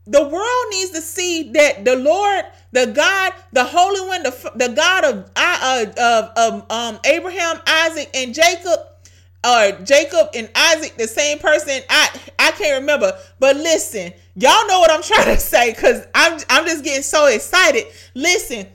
[0.07, 4.69] the world needs to see that the Lord the God, the Holy One, the, the
[4.69, 8.79] God of uh, of, of um, Abraham, Isaac, and Jacob,
[9.43, 11.81] or Jacob and Isaac, the same person.
[11.89, 16.39] I I can't remember, but listen, y'all know what I'm trying to say because I'm
[16.49, 17.85] I'm just getting so excited.
[18.15, 18.67] Listen,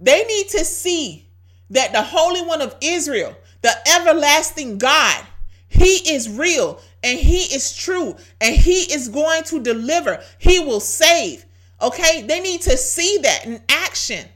[0.00, 1.28] they need to see
[1.70, 5.24] that the Holy One of Israel, the everlasting God,
[5.68, 10.22] He is real and He is true and He is going to deliver.
[10.38, 11.44] He will save.
[11.82, 14.26] Okay, they need to see that in action.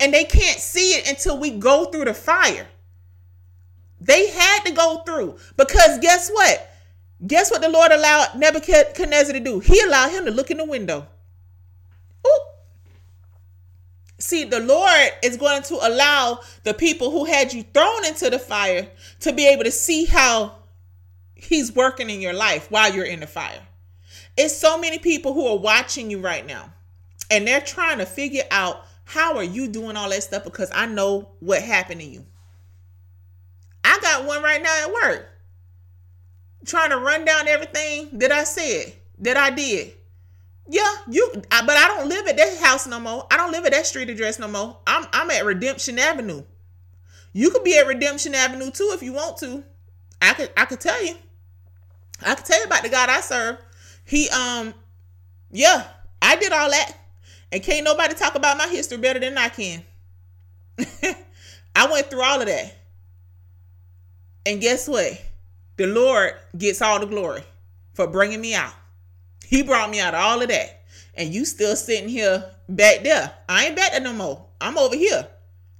[0.00, 2.66] And they can't see it until we go through the fire.
[4.00, 6.70] They had to go through because guess what?
[7.26, 9.60] Guess what the Lord allowed Nebuchadnezzar to do?
[9.60, 11.06] He allowed him to look in the window.
[12.26, 12.40] Ooh.
[14.18, 18.38] See, the Lord is going to allow the people who had you thrown into the
[18.38, 18.88] fire
[19.20, 20.56] to be able to see how
[21.34, 23.60] He's working in your life while you're in the fire.
[24.36, 26.72] It's so many people who are watching you right now
[27.30, 30.86] and they're trying to figure out how are you doing all that stuff because I
[30.86, 32.24] know what happened to you.
[34.06, 35.28] I got one right now at work
[36.64, 39.92] trying to run down everything that I said that I did.
[40.68, 43.26] Yeah, you but I don't live at that house no more.
[43.30, 44.78] I don't live at that street address no more.
[44.86, 46.42] I'm I'm at Redemption Avenue.
[47.32, 49.62] You could be at Redemption Avenue too if you want to.
[50.20, 51.14] I could I could tell you.
[52.24, 53.58] I could tell you about the God I serve.
[54.04, 54.74] He um
[55.52, 55.86] yeah,
[56.20, 56.96] I did all that.
[57.52, 59.84] And can't nobody talk about my history better than I can.
[61.76, 62.74] I went through all of that.
[64.46, 65.20] And guess what?
[65.76, 67.42] The Lord gets all the glory
[67.94, 68.72] for bringing me out.
[69.44, 70.84] He brought me out of all of that.
[71.14, 73.34] And you still sitting here back there.
[73.48, 74.46] I ain't back there no more.
[74.60, 75.26] I'm over here.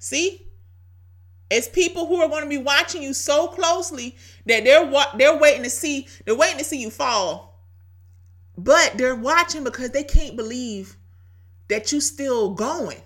[0.00, 0.42] See?
[1.48, 5.62] It's people who are going to be watching you so closely that they're they're waiting
[5.62, 7.62] to see they're waiting to see you fall.
[8.58, 10.96] But they're watching because they can't believe
[11.68, 13.00] that you still going?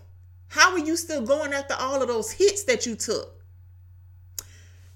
[0.48, 3.39] How are you still going after all of those hits that you took?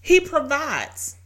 [0.05, 1.17] He provides.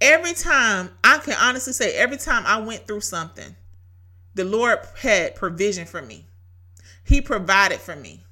[0.00, 3.56] Every time, I can honestly say, every time I went through something,
[4.36, 6.24] the Lord had provision for me.
[7.02, 8.22] He provided for me.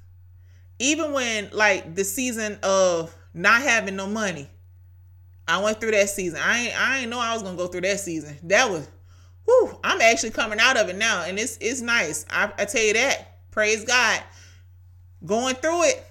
[0.79, 4.49] Even when, like, the season of not having no money,
[5.45, 6.39] I went through that season.
[6.41, 8.37] I ain't, I ain't know I was gonna go through that season.
[8.43, 8.87] That was
[9.43, 12.25] whew, I'm actually coming out of it now, and it's it's nice.
[12.29, 13.39] I, I tell you that.
[13.51, 14.23] Praise God.
[15.25, 16.05] Going through it,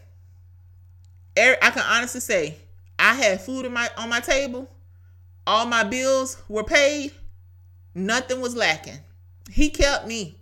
[1.38, 2.56] er, I can honestly say
[2.98, 4.68] I had food my on my table.
[5.46, 7.12] All my bills were paid.
[7.94, 8.98] Nothing was lacking.
[9.50, 10.36] He kept me.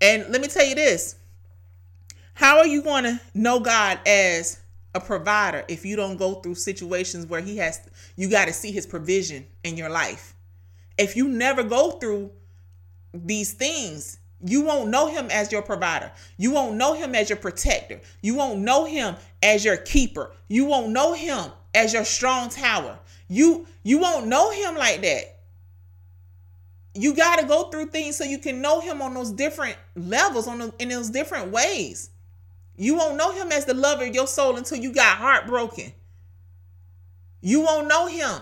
[0.00, 1.16] And let me tell you this.
[2.34, 4.60] How are you going to know God as
[4.94, 7.80] a provider if you don't go through situations where he has
[8.16, 10.34] you got to see his provision in your life?
[10.98, 12.30] if you never go through
[13.12, 16.10] these things, you won't know him as your provider.
[16.36, 18.00] You won't know him as your protector.
[18.22, 20.32] You won't know him as your keeper.
[20.48, 22.98] You won't know him as your strong tower.
[23.28, 25.38] You you won't know him like that.
[26.94, 30.46] You got to go through things so you can know him on those different levels
[30.46, 32.10] on in those different ways.
[32.76, 35.92] You won't know him as the lover of your soul until you got heartbroken.
[37.40, 38.40] You won't know him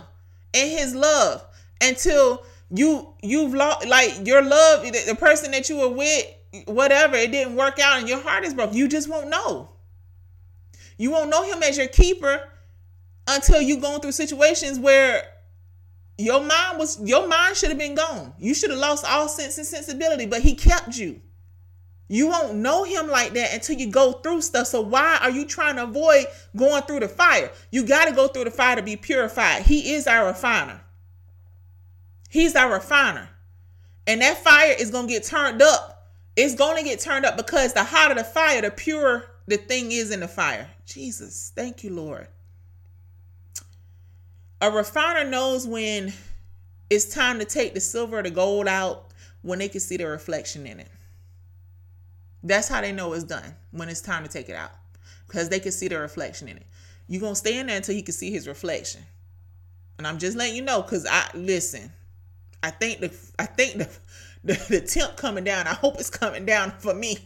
[0.55, 1.45] and his love
[1.81, 6.25] until you you've lost like your love the person that you were with
[6.67, 9.71] whatever it didn't work out and your heart is broke you just won't know
[10.99, 12.43] you won't know him as your keeper
[13.27, 15.23] until you going through situations where
[16.19, 19.57] your mind was your mind should have been gone you should have lost all sense
[19.59, 21.21] and sensibility but he kept you
[22.13, 24.67] you won't know him like that until you go through stuff.
[24.67, 27.53] So why are you trying to avoid going through the fire?
[27.71, 29.63] You got to go through the fire to be purified.
[29.63, 30.81] He is our refiner.
[32.29, 33.29] He's our refiner.
[34.09, 36.09] And that fire is going to get turned up.
[36.35, 39.93] It's going to get turned up because the hotter the fire, the purer the thing
[39.93, 40.69] is in the fire.
[40.87, 42.27] Jesus, thank you, Lord.
[44.61, 46.13] A refiner knows when
[46.91, 49.07] it's time to take the silver or the gold out
[49.43, 50.89] when they can see the reflection in it.
[52.43, 54.73] That's how they know it's done when it's time to take it out
[55.27, 56.67] because they can see the reflection in it.
[57.09, 59.03] You're going to stay in there until he can see his reflection.
[59.99, 61.91] And I'm just letting you know because I listen,
[62.63, 63.89] I think the I think the,
[64.45, 65.67] the the temp coming down.
[65.67, 67.19] I hope it's coming down for me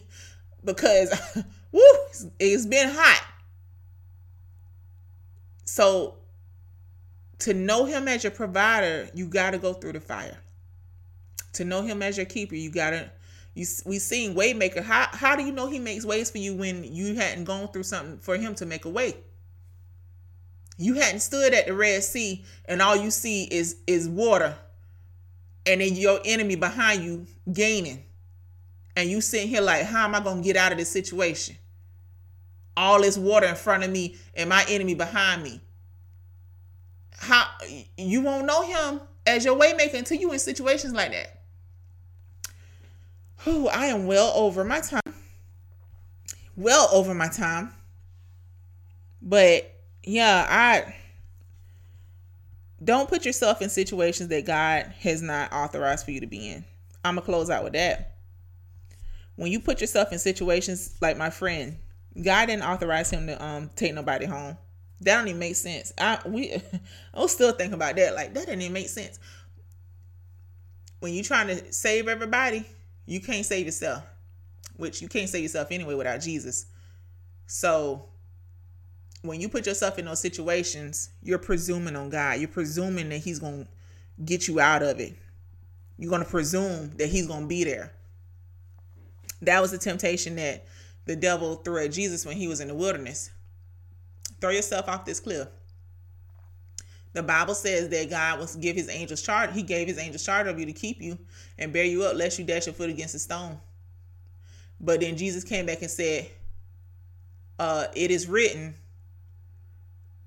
[0.63, 1.09] because
[1.71, 3.23] woo, it's, it's been hot.
[5.63, 6.15] So
[7.45, 10.37] to know him as your provider, you got to go through the fire.
[11.53, 13.11] To know him as your keeper, you got to
[13.55, 14.83] you we seen waymaker.
[14.83, 17.83] How how do you know he makes ways for you when you hadn't gone through
[17.83, 19.15] something for him to make a way?
[20.77, 24.57] You hadn't stood at the Red Sea and all you see is is water
[25.67, 28.03] and then your enemy behind you gaining.
[28.95, 31.57] and you sitting here like, how am I gonna get out of this situation?
[32.77, 35.61] All this water in front of me and my enemy behind me.
[37.25, 37.47] How
[37.97, 41.39] you won't know him as your waymaker until you in situations like that.
[43.37, 45.01] Who I am well over my time.
[46.55, 47.73] Well over my time.
[49.23, 49.73] But
[50.03, 50.95] yeah, I
[52.83, 56.63] don't put yourself in situations that God has not authorized for you to be in.
[57.03, 58.17] I'm gonna close out with that.
[59.35, 61.77] When you put yourself in situations like my friend,
[62.21, 64.57] God didn't authorize him to um take nobody home.
[65.01, 65.93] That don't even make sense.
[65.97, 66.61] I we
[67.13, 68.15] I'm still thinking about that.
[68.15, 69.19] Like that didn't even make sense.
[70.99, 72.65] When you're trying to save everybody,
[73.05, 74.03] you can't save yourself.
[74.77, 76.65] Which you can't save yourself anyway without Jesus.
[77.47, 78.05] So
[79.21, 82.39] when you put yourself in those situations, you're presuming on God.
[82.39, 83.67] You're presuming that He's to
[84.23, 85.13] get you out of it.
[85.97, 87.91] You're to presume that He's to be there.
[89.41, 90.65] That was the temptation that
[91.05, 93.29] the devil threw at Jesus when he was in the wilderness.
[94.45, 95.47] Throw yourself off this cliff.
[97.13, 99.51] The Bible says that God will give his angels charge.
[99.55, 101.17] He gave his angels charge of you to keep you
[101.57, 103.57] and bear you up, lest you dash your foot against a stone.
[104.79, 106.29] But then Jesus came back and said,
[107.57, 108.75] uh, It is written,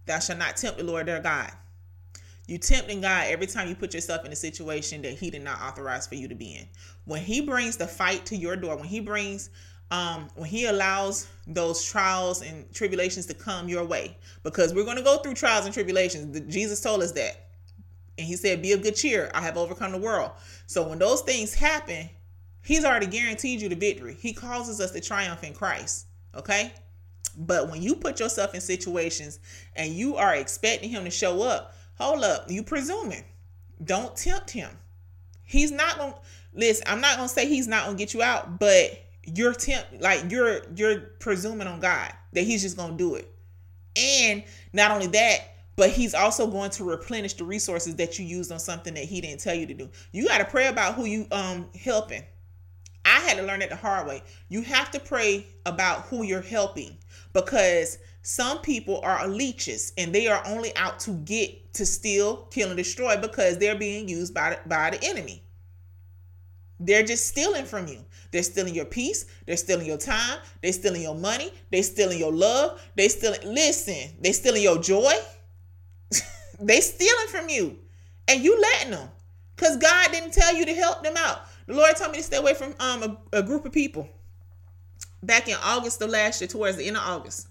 [0.07, 1.53] Thou shalt not tempt the Lord their God.
[2.49, 5.61] You tempting God every time you put yourself in a situation that He did not
[5.61, 6.67] authorize for you to be in.
[7.05, 9.51] When He brings the fight to your door, when He brings,
[9.91, 14.97] um, when He allows those trials and tribulations to come your way, because we're going
[14.97, 16.41] to go through trials and tribulations.
[16.53, 17.49] Jesus told us that,
[18.17, 19.31] and He said, "Be of good cheer.
[19.35, 20.33] I have overcome the world."
[20.67, 22.11] So when those things happen,
[22.63, 24.17] He's already guaranteed you the victory.
[24.21, 26.07] He causes us to triumph in Christ.
[26.35, 26.73] Okay.
[27.37, 29.39] But when you put yourself in situations
[29.77, 33.25] and you are expecting him to show up, hold up, you presuming.
[33.83, 34.71] Don't tempt him.
[35.45, 36.15] He's not gonna
[36.53, 38.91] listen, I'm not gonna say he's not gonna get you out, but
[39.35, 43.31] you're tempt like you're you're presuming on God that he's just gonna do it.
[43.97, 45.41] And not only that,
[45.77, 49.21] but he's also going to replenish the resources that you used on something that he
[49.21, 49.89] didn't tell you to do.
[50.13, 52.23] You got to pray about who you um helping.
[53.05, 54.23] I had to learn it the hard way.
[54.49, 56.99] You have to pray about who you're helping
[57.33, 62.69] because some people are leeches and they are only out to get to steal, kill,
[62.69, 65.43] and destroy because they're being used by the, by the enemy.
[66.81, 68.05] They're just stealing from you.
[68.31, 69.27] They're stealing your peace.
[69.47, 70.39] They're stealing your time.
[70.63, 71.51] They're stealing your money.
[71.71, 72.81] They're stealing your love.
[72.95, 73.41] They stealing.
[73.45, 75.13] Listen, they stealing your joy.
[76.61, 77.79] they stealing from you,
[78.27, 79.09] and you letting them,
[79.57, 81.43] cause God didn't tell you to help them out.
[81.67, 83.03] The Lord told me to stay away from um
[83.33, 84.09] a, a group of people
[85.23, 87.49] back in August of last year, towards the end of August.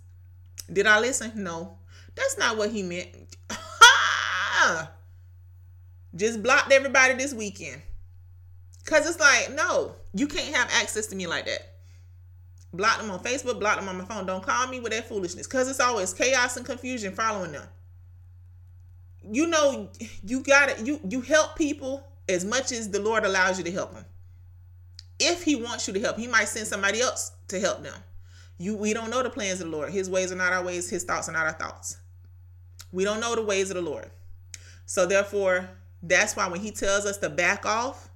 [0.71, 1.31] Did I listen?
[1.35, 1.77] No.
[2.15, 3.09] That's not what he meant.
[6.15, 7.81] Just blocked everybody this weekend.
[8.87, 11.75] Cause it's like, no, you can't have access to me like that.
[12.73, 14.25] Block them on Facebook, block them on my phone.
[14.25, 15.45] Don't call me with that foolishness.
[15.45, 17.67] Cause it's always chaos and confusion following them.
[19.29, 19.89] You know,
[20.23, 23.93] you gotta you you help people as much as the Lord allows you to help
[23.93, 24.05] them
[25.19, 27.95] if he wants you to help, he might send somebody else to help them.
[28.57, 29.91] You we don't know the plans of the Lord.
[29.91, 31.97] His ways are not our ways, his thoughts are not our thoughts.
[32.91, 34.09] We don't know the ways of the Lord.
[34.85, 35.69] So therefore,
[36.01, 38.06] that's why when he tells us to back off,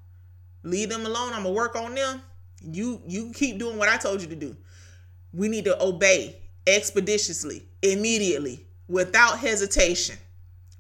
[0.64, 2.22] leave them alone, I'm gonna work on them.
[2.62, 4.56] You you keep doing what I told you to do.
[5.34, 10.18] We need to obey expeditiously, immediately, without hesitation.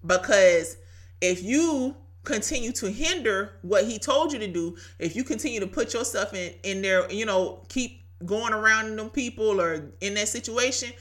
[0.05, 0.77] Because
[1.21, 5.67] if you continue to hinder what he told you to do, if you continue to
[5.67, 10.27] put yourself in in there, you know, keep going around them people or in that
[10.27, 10.91] situation,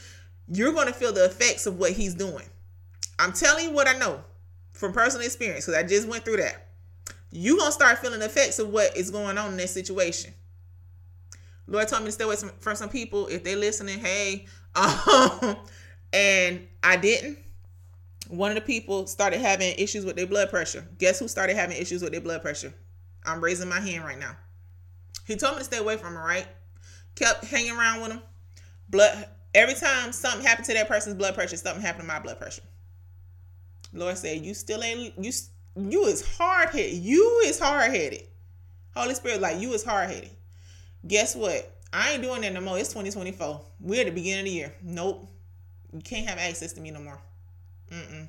[0.48, 2.44] you're going to feel the effects of what he's doing.
[3.19, 4.23] I'm telling you what I know
[4.73, 6.69] from personal experience because I just went through that.
[7.31, 10.35] You're going to start feeling the effects of what is going on in that situation.
[11.66, 13.28] Lord told me to stay away from some people.
[13.28, 15.57] If they're listening, hey, um,
[16.12, 17.39] and I didn't
[18.31, 20.86] one of the people started having issues with their blood pressure.
[20.98, 22.73] Guess who started having issues with their blood pressure?
[23.24, 24.36] I'm raising my hand right now.
[25.27, 26.47] He told me to stay away from him, right?
[27.16, 28.23] Kept hanging around with him.
[28.89, 32.39] Blood every time something happened to that person's blood pressure, something happened to my blood
[32.39, 32.62] pressure.
[33.93, 35.32] Lord said, "You still ain't you.
[35.76, 36.94] You is hard headed.
[36.94, 38.24] You is hard headed.
[38.94, 40.30] Holy Spirit, like you is hard headed.
[41.06, 41.70] Guess what?
[41.92, 42.78] I ain't doing that no more.
[42.78, 43.60] It's 2024.
[43.80, 44.74] We're at the beginning of the year.
[44.82, 45.28] Nope.
[45.92, 47.18] You can't have access to me no more.
[47.90, 48.26] Mm-mm.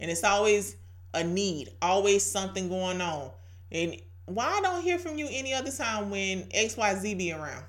[0.00, 0.76] And it's always
[1.14, 3.30] a need, always something going on.
[3.72, 7.64] And why I don't hear from you any other time when XYZ be around?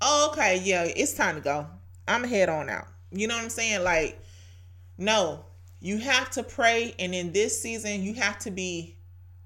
[0.00, 1.66] Oh, okay, yeah, it's time to go.
[2.08, 2.86] I'm head on out.
[3.12, 3.84] You know what I'm saying?
[3.84, 4.18] Like,
[4.96, 5.44] no,
[5.80, 6.94] you have to pray.
[6.98, 8.96] And in this season, you have to be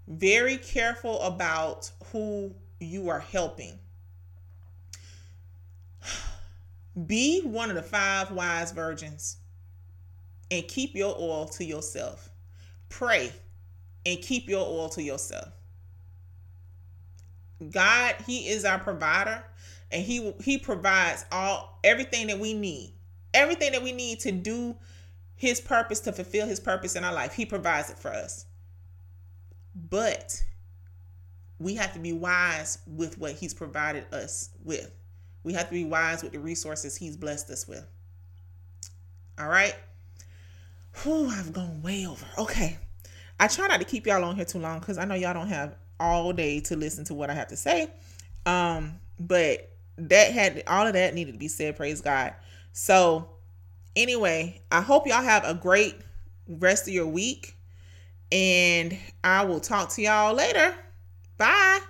[0.07, 3.79] very careful about who you are helping.
[7.07, 9.39] Be one of the five wise virgins
[10.51, 12.29] and keep your oil to yourself.
[12.89, 13.33] Pray
[14.05, 15.49] and keep your oil to yourself.
[17.71, 19.43] God, he is our provider
[19.91, 22.93] and he he provides all everything that we need.
[23.33, 24.77] Everything that we need to do
[25.37, 27.35] his purpose to fulfill His purpose in our life.
[27.35, 28.47] He provides it for us,
[29.75, 30.43] but
[31.59, 34.91] we have to be wise with what He's provided us with.
[35.43, 37.87] We have to be wise with the resources He's blessed us with.
[39.39, 39.75] All right.
[41.03, 42.27] Whew, I've gone way over.
[42.39, 42.79] Okay.
[43.41, 45.49] I try not to keep y'all on here too long because I know y'all don't
[45.49, 47.91] have all day to listen to what I have to say.
[48.47, 52.35] Um, but that had all of that needed to be said, praise God.
[52.73, 53.29] So
[53.97, 55.97] anyway, I hope y'all have a great
[56.49, 57.57] rest of your week.
[58.33, 60.75] And I will talk to y'all later.
[61.39, 61.81] Bye.